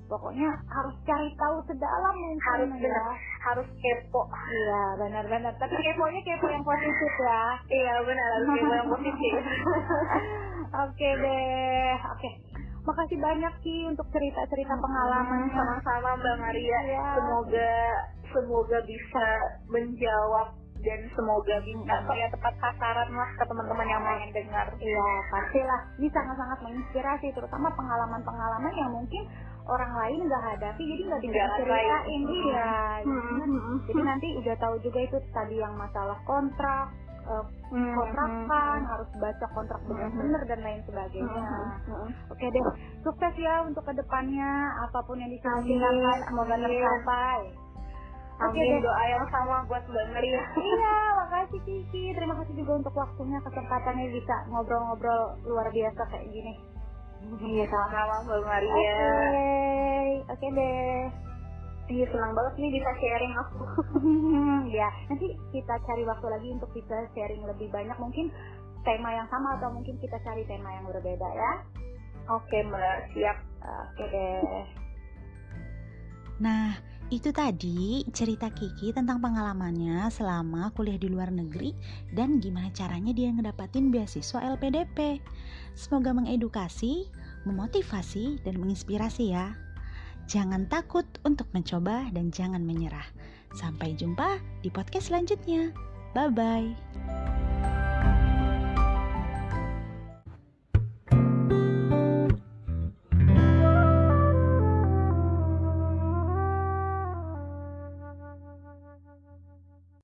Pokoknya 0.05 0.53
harus 0.69 0.93
cari 1.09 1.33
tahu 1.41 1.65
sedalam 1.65 2.13
mungkin 2.21 2.37
harus 2.45 2.69
ya. 2.69 2.77
benar 2.77 3.17
harus 3.41 3.69
kepo 3.81 4.23
Iya, 4.29 4.83
benar-benar. 5.01 5.53
Tapi 5.57 5.73
keponya 5.81 6.21
kepo 6.21 6.47
yang 6.53 6.61
positif 6.61 7.13
ya. 7.25 7.45
iya 7.73 7.95
benar 8.05 8.29
harus 8.37 8.49
kepo 8.53 8.73
yang 8.77 8.91
positif 8.93 9.33
Oke 10.85 11.09
deh. 11.09 11.93
Oke. 12.13 12.31
Makasih 12.85 13.17
banyak 13.17 13.55
Ki 13.61 13.89
untuk 13.89 14.07
cerita-cerita 14.13 14.77
pengalaman 14.77 15.49
sama-sama 15.51 16.21
Mbak 16.21 16.37
Maria 16.39 16.79
Iya. 16.85 17.05
semoga 17.17 17.73
semoga 18.29 18.79
bisa 18.85 19.27
menjawab 19.67 20.49
dan 20.79 21.01
semoga 21.17 21.57
bisa 21.65 21.93
apa 21.97 22.13
ya 22.13 22.29
tepat 22.29 22.55
sasaran 22.61 23.09
lah 23.09 23.31
ke 23.33 23.45
teman-teman 23.49 23.89
yang 23.89 24.03
pengen 24.05 24.31
dengar 24.35 24.67
Iya, 24.77 25.07
pastilah. 25.31 25.81
Ini 25.97 26.09
sangat-sangat 26.13 26.59
menginspirasi, 26.61 27.33
terutama 27.33 27.73
pengalaman-pengalaman 27.73 28.75
yang 28.77 28.93
mungkin 28.93 29.25
orang 29.65 29.93
lain 29.97 30.29
nggak 30.29 30.45
hadapi, 30.45 30.83
jadi 30.85 31.03
nggak 31.09 31.21
bisa 31.25 31.33
Nggak 31.33 31.51
ceritain. 31.57 31.89
rasain, 31.89 32.23
Iya. 32.29 32.69
Hmm. 33.01 33.77
Jadi 33.81 34.01
nanti 34.05 34.29
udah 34.37 34.57
tahu 34.61 34.77
juga 34.85 34.99
itu 35.01 35.17
tadi 35.33 35.57
yang 35.57 35.73
masalah 35.73 36.21
kontrak, 36.29 36.93
eh, 37.25 37.45
Hmm. 37.75 37.95
kontrakan, 37.97 38.79
harus 38.87 39.09
baca 39.19 39.47
kontrak 39.51 39.81
benar-benar 39.85 40.43
dan 40.47 40.61
lain 40.63 40.81
sebagainya. 40.87 41.45
Oke 42.31 42.47
deh, 42.47 42.65
sukses 43.03 43.35
ya 43.35 43.65
untuk 43.67 43.83
ke 43.83 43.93
depannya, 43.97 44.53
apa 44.85 44.99
pun 45.03 45.19
yang 45.19 45.33
dilakukan, 45.33 46.19
semoga 46.29 46.55
tercapai. 46.61 47.41
Oke 48.35 48.59
deh. 48.59 48.81
doa 48.83 49.05
yang 49.07 49.27
sama 49.31 49.63
buat 49.71 49.83
Mbak 49.87 50.07
Maria 50.11 50.43
Iya, 50.59 50.97
makasih 51.23 51.61
Kiki. 51.63 52.19
Terima 52.19 52.35
kasih 52.43 52.55
juga 52.59 52.73
untuk 52.83 52.95
waktunya, 52.99 53.39
kesempatannya 53.47 54.11
bisa 54.11 54.35
ngobrol-ngobrol 54.51 55.39
luar 55.47 55.71
biasa 55.71 56.03
kayak 56.11 56.27
gini. 56.35 56.55
Iya 57.41 57.65
sama-sama 57.71 58.15
Mbak 58.27 58.39
Oke, 58.39 58.45
Maria 58.45 59.09
oke 60.29 60.47
deh. 60.51 61.24
Iya 61.85 62.09
senang 62.09 62.33
banget 62.33 62.55
nih 62.57 62.81
bisa 62.81 62.91
sharing 62.97 63.35
aku. 63.37 63.61
ya, 64.81 64.89
nanti 65.13 65.37
kita 65.53 65.75
cari 65.85 66.03
waktu 66.09 66.27
lagi 66.33 66.49
untuk 66.57 66.71
bisa 66.73 67.05
sharing 67.13 67.45
lebih 67.45 67.69
banyak 67.69 67.97
mungkin 68.01 68.33
tema 68.89 69.13
yang 69.13 69.29
sama 69.29 69.61
atau 69.61 69.69
mungkin 69.69 70.01
kita 70.01 70.17
cari 70.25 70.49
tema 70.49 70.73
yang 70.73 70.89
berbeda 70.89 71.29
ya. 71.29 71.53
Oke 72.33 72.65
mbak, 72.65 73.13
siap. 73.13 73.37
Oke 73.61 74.05
deh. 74.09 74.65
Nah, 76.41 76.73
itu 77.13 77.31
tadi 77.37 78.01
cerita 78.17 78.49
Kiki 78.49 78.97
tentang 78.97 79.21
pengalamannya 79.21 80.09
selama 80.09 80.73
kuliah 80.73 80.97
di 80.97 81.13
luar 81.13 81.29
negeri 81.29 81.77
dan 82.17 82.41
gimana 82.41 82.73
caranya 82.73 83.13
dia 83.13 83.29
ngedapatin 83.29 83.93
beasiswa 83.93 84.41
LPDP. 84.57 85.21
Semoga 85.77 86.17
mengedukasi, 86.17 87.13
memotivasi, 87.45 88.41
dan 88.41 88.57
menginspirasi 88.57 89.37
ya. 89.37 89.64
Jangan 90.25 90.67
takut 90.73 91.05
untuk 91.23 91.47
mencoba 91.53 92.09
dan 92.11 92.33
jangan 92.33 92.65
menyerah. 92.65 93.07
Sampai 93.55 93.95
jumpa 93.95 94.41
di 94.65 94.73
podcast 94.73 95.13
selanjutnya. 95.13 95.71
Bye 96.17 96.33
bye. 96.33 97.84